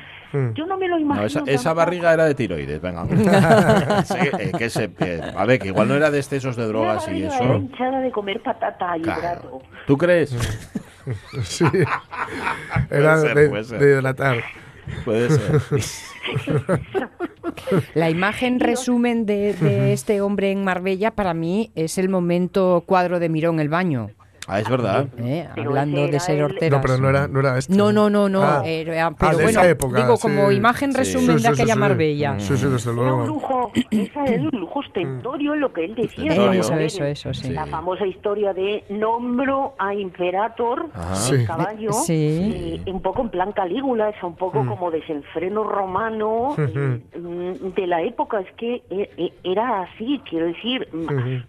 Yo 0.53 0.65
no 0.65 0.77
me 0.77 0.87
lo 0.87 0.95
No, 0.95 1.01
imagino. 1.01 1.25
esa, 1.27 1.39
esa 1.39 1.63
tampoco. 1.63 1.75
barriga 1.75 2.13
era 2.13 2.25
de 2.25 2.35
tiroides, 2.35 2.81
venga. 2.81 3.05
Sí, 4.05 4.15
eh, 4.39 4.51
que 4.57 4.69
se- 4.69 4.91
que- 4.93 5.21
a 5.35 5.45
ver, 5.45 5.59
que 5.59 5.67
igual 5.69 5.87
no 5.87 5.95
era 5.95 6.09
de 6.11 6.19
excesos 6.19 6.55
de 6.55 6.63
Una 6.63 6.67
drogas 6.69 7.03
y 7.07 7.11
barriga 7.11 7.35
era 7.35 7.45
eso. 7.45 7.55
hinchada 7.55 7.99
de 8.01 8.11
comer 8.11 8.41
patata 8.41 8.97
y 8.97 9.01
Claro. 9.01 9.61
¿Tú 9.87 9.97
crees? 9.97 10.31
Sí. 11.41 11.65
Era 12.91 13.17
ser, 13.17 13.35
de, 13.35 13.49
puede 13.49 13.63
ser. 13.63 13.79
de 13.79 13.89
hidratar. 13.97 14.37
Puede 15.03 15.29
ser. 15.31 15.61
La 17.95 18.09
imagen 18.09 18.59
resumen 18.59 19.25
de, 19.25 19.53
de 19.53 19.93
este 19.93 20.21
hombre 20.21 20.51
en 20.51 20.63
Marbella 20.63 21.11
para 21.11 21.33
mí 21.33 21.71
es 21.75 21.97
el 21.97 22.07
momento 22.09 22.83
cuadro 22.85 23.19
de 23.19 23.29
Mirón 23.29 23.59
el 23.59 23.69
baño. 23.69 24.11
Ah, 24.53 24.59
es 24.59 24.69
verdad. 24.69 25.07
¿eh? 25.17 25.47
Hablando 25.57 26.07
de 26.07 26.19
ser 26.19 26.43
horteras. 26.43 26.79
No, 26.79 26.81
pero 26.81 26.97
no 27.01 27.09
era, 27.09 27.27
no 27.27 27.39
era 27.39 27.57
este. 27.57 27.73
No, 27.73 27.93
no, 27.93 28.09
no, 28.09 28.27
no. 28.27 28.43
Ah. 28.43 28.63
era- 28.65 29.07
Ah, 29.07 29.15
pero 29.17 29.37
de 29.37 29.43
bueno, 29.43 29.49
esa 29.61 29.69
época, 29.69 30.01
digo, 30.01 30.17
sí. 30.17 30.21
como 30.23 30.51
imagen 30.51 30.93
resumen 30.93 31.25
Sí, 31.25 31.31
de 31.31 31.39
sí, 31.39 31.45
sí, 31.45 31.51
aquella 31.61 31.73
sí. 31.73 31.79
Marbella. 31.79 32.35
Sí, 32.39 32.57
sí, 32.57 32.65
desde 32.67 32.91
Era 32.91 33.01
un 33.01 33.07
luego. 33.07 33.25
lujo, 33.27 33.71
esa 33.91 34.25
era 34.25 34.41
un 34.43 34.49
lujo 34.59 34.79
ostentorio 34.79 35.53
en 35.53 35.59
lo 35.61 35.71
que 35.71 35.85
él 35.85 35.95
decía. 35.95 36.31
Ostentorio. 36.31 36.59
Eso, 36.61 36.75
eso, 36.75 37.05
eso, 37.05 37.33
sí. 37.33 37.49
La 37.51 37.65
famosa 37.65 38.05
historia 38.05 38.53
de 38.53 38.83
nombro 38.89 39.73
a 39.79 39.93
Imperator, 39.95 40.87
el 41.31 41.45
caballo, 41.47 41.93
Sí. 41.93 42.81
eh, 42.85 42.91
un 42.91 43.01
poco 43.01 43.21
en 43.21 43.29
plan 43.29 43.53
Calígula, 43.53 44.09
es 44.09 44.21
un 44.21 44.35
poco 44.35 44.65
como 44.65 44.91
desenfreno 44.91 45.63
romano 45.63 46.55
eh, 46.57 46.99
mm, 47.17 47.73
de 47.73 47.87
la 47.87 48.01
época. 48.01 48.41
Es 48.41 48.51
que 48.57 48.83
eh, 48.89 49.09
eh, 49.17 49.33
era 49.43 49.83
así, 49.83 50.21
quiero 50.29 50.47
decir, 50.47 50.87
mm, 50.91 51.43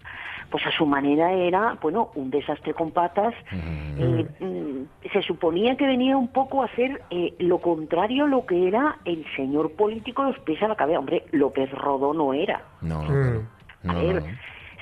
pues 0.53 0.67
a 0.67 0.71
su 0.71 0.85
manera 0.85 1.31
era, 1.33 1.79
bueno, 1.81 2.11
un 2.13 2.29
desastre 2.29 2.75
con 2.75 2.91
patas. 2.91 3.33
Eh, 3.51 4.23
mm, 4.39 5.09
se 5.11 5.23
suponía 5.23 5.75
que 5.75 5.87
venía 5.87 6.15
un 6.15 6.27
poco 6.27 6.61
a 6.61 6.67
ser 6.75 7.01
eh, 7.09 7.33
lo 7.39 7.57
contrario 7.57 8.25
a 8.25 8.27
lo 8.27 8.45
que 8.45 8.67
era 8.67 8.99
el 9.03 9.25
señor 9.35 9.71
político 9.71 10.21
de 10.23 10.33
los 10.33 10.39
pies 10.41 10.61
a 10.61 10.67
la 10.67 10.75
cabeza. 10.75 10.99
Hombre, 10.99 11.23
López 11.31 11.71
Rodó 11.71 12.13
no 12.13 12.35
era. 12.35 12.61
No, 12.81 13.01
no, 13.01 13.09
Mm. 13.09 13.13
claro. 13.15 13.41
A 13.85 13.93
No, 13.93 13.99
ver, 14.07 14.15
no. 14.21 14.27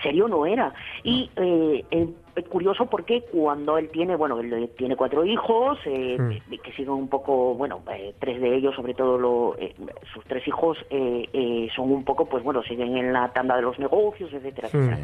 serio 0.03 0.27
no 0.27 0.45
era. 0.45 0.73
Y 1.03 1.29
eh, 1.37 1.85
eh, 1.91 2.07
es 2.35 2.47
curioso 2.49 2.85
porque 2.87 3.23
cuando 3.31 3.77
él 3.77 3.89
tiene, 3.91 4.15
bueno, 4.15 4.39
él 4.41 4.51
eh, 4.53 4.67
tiene 4.77 4.95
cuatro 4.97 5.23
hijos, 5.25 5.79
eh, 5.85 6.17
que 6.63 6.71
siguen 6.73 6.91
un 6.91 7.07
poco, 7.07 7.53
bueno, 7.55 7.79
eh, 7.93 8.13
tres 8.19 8.41
de 8.41 8.55
ellos, 8.57 8.75
sobre 8.75 8.93
todo 8.93 9.17
lo, 9.17 9.55
eh, 9.57 9.73
sus 10.13 10.23
tres 10.25 10.45
hijos, 10.47 10.77
eh, 10.89 11.27
eh, 11.33 11.67
son 11.75 11.91
un 11.91 12.03
poco, 12.03 12.25
pues 12.25 12.43
bueno, 12.43 12.61
siguen 12.63 12.97
en 12.97 13.13
la 13.13 13.29
tanda 13.33 13.55
de 13.55 13.61
los 13.63 13.77
negocios, 13.79 14.31
etcétera, 14.33 14.67
etcétera. 14.67 14.97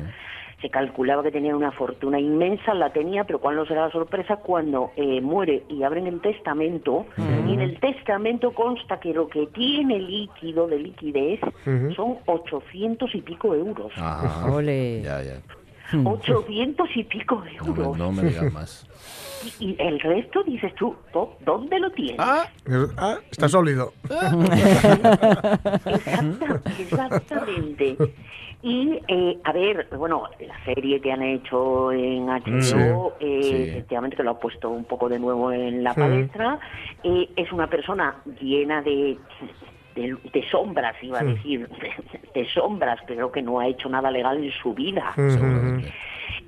Se 0.61 0.69
calculaba 0.71 1.21
que 1.21 1.31
tenían 1.31 1.55
una 1.55 1.71
fortuna 1.71 2.19
inmensa, 2.19 2.73
la 2.73 2.91
tenía, 2.91 3.25
pero 3.25 3.39
¿cuál 3.39 3.57
no 3.57 3.65
será 3.67 3.85
la 3.85 3.91
sorpresa? 3.91 4.37
Cuando 4.37 4.91
eh, 4.95 5.21
muere 5.21 5.63
y 5.69 5.83
abren 5.83 6.07
el 6.07 6.19
testamento, 6.19 7.05
y 7.47 7.53
en 7.53 7.61
el 7.61 7.79
testamento 7.79 8.51
consta 8.53 8.99
que 8.99 9.13
lo 9.13 9.27
que 9.29 9.45
tiene 9.47 9.99
líquido 9.99 10.65
de 10.67 10.79
liquidez 10.79 11.39
son 11.95 12.17
800 12.25 13.13
y 13.13 13.21
pico 13.21 13.53
euros. 13.53 13.91
Ajá. 13.97 14.51
Ole. 14.51 15.01
Ya, 15.03 15.21
ya. 15.21 15.41
800 16.03 16.89
y 16.95 17.03
pico 17.03 17.43
euros. 17.59 17.91
me- 17.93 17.97
no 18.03 18.11
me 18.11 18.23
digas 18.23 18.51
más. 18.51 18.87
Y, 19.59 19.65
y 19.65 19.75
el 19.79 19.99
resto 19.99 20.41
dices 20.43 20.73
tú, 20.73 20.95
¿dó- 21.13 21.37
¿dónde 21.45 21.79
lo 21.79 21.91
tienes? 21.91 22.15
Ah, 22.19 22.47
Ah, 22.97 23.17
está 23.29 23.47
sólido. 23.47 23.93
Exacta- 25.85 26.61
exactamente. 26.79 27.97
Y, 28.63 28.99
eh, 29.07 29.37
a 29.43 29.51
ver, 29.51 29.87
bueno, 29.97 30.23
la 30.39 30.65
serie 30.65 30.99
que 30.99 31.11
han 31.11 31.21
hecho 31.21 31.91
en 31.91 32.27
HBO, 32.27 33.13
eh, 33.19 33.39
Sí. 33.43 33.55
efectivamente 33.69 34.17
que 34.17 34.23
lo 34.23 34.31
ha 34.31 34.39
puesto 34.39 34.69
un 34.69 34.83
poco 34.85 35.07
de 35.09 35.19
nuevo 35.19 35.51
en 35.51 35.83
la 35.83 35.93
palestra, 35.93 36.59
eh, 37.03 37.29
es 37.35 37.51
una 37.51 37.67
persona 37.67 38.15
llena 38.41 38.81
de, 38.81 39.17
de, 39.95 40.17
de 40.33 40.49
sombras, 40.49 40.95
iba 41.03 41.19
a 41.19 41.23
decir, 41.23 41.67
de, 41.69 41.91
de 42.41 42.49
sombras, 42.49 42.99
pero 43.07 43.31
que 43.31 43.43
no 43.43 43.59
ha 43.59 43.67
hecho 43.67 43.89
nada 43.89 44.09
legal 44.09 44.43
en 44.43 44.51
su 44.51 44.73
vida. 44.73 45.13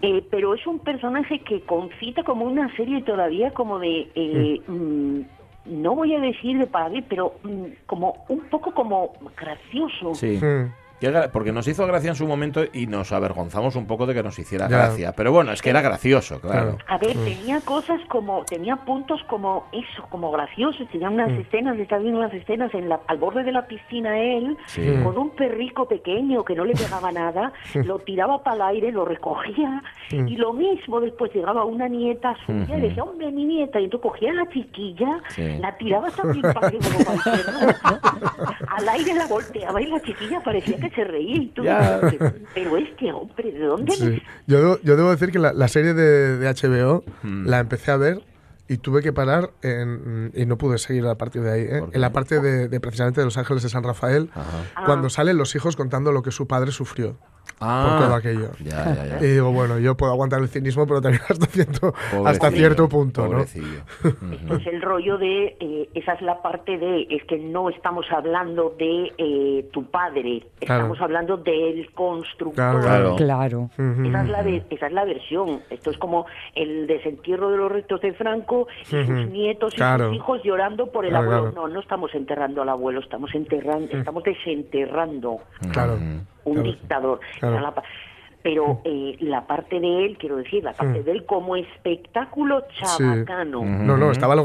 Eh, 0.02 0.24
pero 0.32 0.56
es 0.56 0.66
un 0.66 0.80
personaje 0.80 1.40
que 1.40 1.62
concita 1.62 2.24
como 2.24 2.46
una 2.46 2.74
serie 2.76 3.02
todavía 3.04 3.52
como 3.52 3.80
de 3.80 4.10
eh, 4.16 4.62
mm, 4.66 5.20
no 5.66 5.94
voy 5.96 6.16
a 6.16 6.20
decir 6.22 6.58
de 6.58 6.68
para 6.68 6.90
mí, 6.90 7.02
pero 7.08 7.34
mm, 7.44 7.66
como 7.86 8.24
un 8.30 8.40
poco 8.50 8.74
como 8.74 9.14
gracioso. 9.38 10.16
Sí. 10.16 10.40
Mm. 10.42 10.72
Porque 11.32 11.52
nos 11.52 11.68
hizo 11.68 11.86
gracia 11.88 12.10
en 12.10 12.16
su 12.16 12.28
momento 12.28 12.62
y 12.74 12.88
nos 12.88 13.12
avergonzamos 13.12 13.76
un 13.76 13.88
poco 13.88 14.06
de 14.06 14.14
que 14.14 14.22
nos 14.24 14.38
hiciera 14.38 14.68
Ya. 14.68 14.78
gracia. 14.78 15.14
Pero 15.16 15.32
bueno, 15.32 15.52
es 15.52 15.62
que 15.62 15.70
era 15.70 15.82
gracioso, 15.82 16.40
claro. 16.42 16.78
A 16.88 16.98
ver, 16.98 17.14
tenía 17.14 17.62
cosas 17.62 18.00
como, 18.10 18.44
tenía 18.46 18.76
puntos 18.76 19.22
como 19.28 19.68
eso, 19.72 20.04
como 20.10 20.32
graciosos, 20.32 20.88
tenía 20.92 21.10
unas 21.10 21.32
Mm. 21.32 21.40
escenas, 21.42 21.80
estaba 21.80 22.02
viendo 22.02 22.20
unas 22.20 22.34
escenas 22.34 22.74
en 22.74 22.90
la, 22.90 23.00
al 23.08 23.18
borde 23.18 23.44
de 23.44 23.52
la 23.52 23.66
piscina 23.68 24.20
él, 24.20 24.58
Sí. 24.66 24.82
con 25.04 25.18
un 25.18 25.30
perrico 25.32 25.88
pequeño 25.88 26.44
que 26.44 26.56
no 26.56 26.66
le 26.66 26.74
pegaba 26.74 27.12
nada, 27.12 27.54
lo 27.86 28.00
tiraba 28.00 28.44
para 28.44 28.56
el 28.58 28.62
aire, 28.76 28.92
lo 28.92 29.06
recogía, 29.06 29.82
Mm. 30.12 30.28
y 30.28 30.36
lo 30.38 30.54
mismo 30.54 31.00
después 31.00 31.32
llegaba 31.34 31.64
una 31.66 31.88
nieta 31.88 32.36
suya 32.46 32.78
y 32.78 32.82
decía, 32.82 33.04
hombre, 33.04 33.32
mi 33.32 33.46
nieta, 33.46 33.80
y 33.80 33.86
entonces 33.86 34.10
cogía 34.10 34.32
a 34.32 34.34
la 34.34 34.50
chiquilla, 34.50 35.20
Sí. 35.30 35.58
la 35.60 35.78
tiraba 35.78 36.10
también 36.12 36.42
para 36.54 36.68
arriba 36.68 36.86
como 36.92 37.06
para 37.06 38.00
al 38.78 38.90
aire 38.90 39.14
la 39.14 39.28
volteaba 39.28 39.82
y 39.82 39.88
la 39.88 40.00
chiquilla 40.02 40.40
parecía 40.42 40.78
que 40.78 40.89
se 40.96 41.04
reía 41.04 41.36
y. 41.38 41.54
Pero 42.54 42.78
este 42.78 43.12
hombre, 43.12 43.52
¿de 43.52 43.66
dónde 43.66 43.92
Sí. 43.94 44.06
le 44.06 44.24
Yo, 44.48 44.60
debo, 44.60 44.80
yo 44.84 44.96
debo 44.98 45.12
decir 45.12 45.32
que 45.32 45.40
la, 45.40 45.54
la 45.54 45.68
serie 45.68 45.94
de, 45.94 46.38
de 46.38 46.48
HBO 46.48 47.04
Hmm. 47.24 47.46
la 47.48 47.60
empecé 47.60 47.92
a 47.92 47.98
ver 47.98 48.22
y 48.68 48.78
tuve 48.78 49.02
que 49.02 49.12
parar 49.12 49.50
en- 49.64 50.32
y 50.36 50.46
no 50.46 50.58
pude 50.58 50.78
seguir 50.78 51.06
a 51.08 51.16
partir 51.16 51.42
de 51.42 51.52
ahí. 51.52 51.62
¿eh? 51.62 51.84
En 51.92 52.02
la 52.02 52.12
parte 52.12 52.40
de, 52.40 52.68
de 52.68 52.80
precisamente 52.80 53.20
de 53.22 53.26
Los 53.26 53.38
Ángeles 53.38 53.64
de 53.64 53.70
San 53.70 53.84
Rafael, 53.84 54.30
Ajá. 54.34 54.86
cuando 54.86 55.10
salen 55.10 55.38
los 55.38 55.56
hijos 55.56 55.76
contando 55.76 56.12
lo 56.12 56.22
que 56.22 56.32
su 56.32 56.48
padre 56.48 56.72
sufrió 56.72 57.18
Ah, 57.60 57.96
por 57.98 58.06
todo 58.08 58.16
aquello. 58.16 58.52
Ya, 58.64 58.94
ya, 58.96 59.06
ya. 59.06 59.26
Y 59.26 59.32
digo, 59.34 59.52
bueno, 59.52 59.80
yo 59.80 59.96
puedo 59.98 60.12
aguantar 60.14 60.42
el 60.42 60.48
cinismo, 60.50 60.88
pero 60.88 61.02
también 61.02 61.22
hasta 61.30 61.46
cierto, 61.48 61.94
hasta 62.26 62.52
cierto 62.52 62.88
punto, 62.90 63.28
¿no? 63.28 63.40
es 63.42 63.56
el 64.68 64.82
rollo 64.82 65.18
de, 65.18 65.58
eh, 65.60 65.90
esa 65.94 66.14
es 66.14 66.22
la 66.22 66.42
parte 66.42 66.78
de, 66.78 67.08
es 67.10 67.24
que 67.26 67.38
no 67.38 67.70
estamos 67.70 68.06
hablando 68.12 68.76
de 68.78 69.12
eh, 69.18 69.70
tu 69.74 69.86
padre, 69.90 70.44
Claro. 70.60 70.84
estamos 70.84 71.02
hablando 71.02 71.38
del 71.38 71.92
constructor. 71.94 72.82
Claro, 72.82 73.16
Claro. 73.18 73.70
Esa 73.78 74.24
es, 74.24 74.30
la 74.30 74.44
de- 74.44 74.64
esa 74.70 74.88
es 74.88 74.94
la 74.94 75.06
versión. 75.06 75.62
Esto 75.70 75.92
es 75.92 75.98
como 75.98 76.26
el 76.56 76.88
desentierro 76.88 77.50
de 77.52 77.58
los 77.58 77.72
restos 77.72 78.02
de 78.02 78.14
Franco 78.14 78.68
y 78.84 78.86
sus 78.86 79.10
nietos 79.30 79.74
y 79.74 79.78
Claro. 79.78 80.08
sus 80.08 80.16
hijos 80.16 80.42
llorando 80.44 80.92
por 80.92 81.06
el 81.06 81.12
Claro, 81.12 81.26
abuelo. 81.32 81.52
claro. 81.52 81.68
No, 81.68 81.74
no 81.74 81.80
estamos 81.82 82.14
enterrando 82.16 82.62
al 82.62 82.70
abuelo, 82.70 83.00
estamos 83.02 83.34
enterrando, 83.36 83.92
estamos 83.98 84.24
desenterrando 84.24 85.38
Claro. 85.72 85.98
Un 86.50 86.56
claro. 86.56 86.70
dictador. 86.72 87.20
Claro. 87.40 87.54
Era 87.56 87.62
la 87.64 87.76
pa- 87.76 87.84
pero 88.42 88.80
eh, 88.86 89.18
la 89.20 89.46
parte 89.48 89.82
de 89.82 90.06
él, 90.06 90.18
quiero 90.18 90.38
decir, 90.38 90.64
la 90.64 90.72
parte 90.72 91.04
de 91.04 91.12
él 91.12 91.26
como 91.26 91.58
espectáculo 91.58 92.64
Sí. 92.72 92.86
chabacano. 92.98 93.66
No, 93.66 93.98
no, 93.98 94.12
estaba 94.12 94.34
lo 94.34 94.38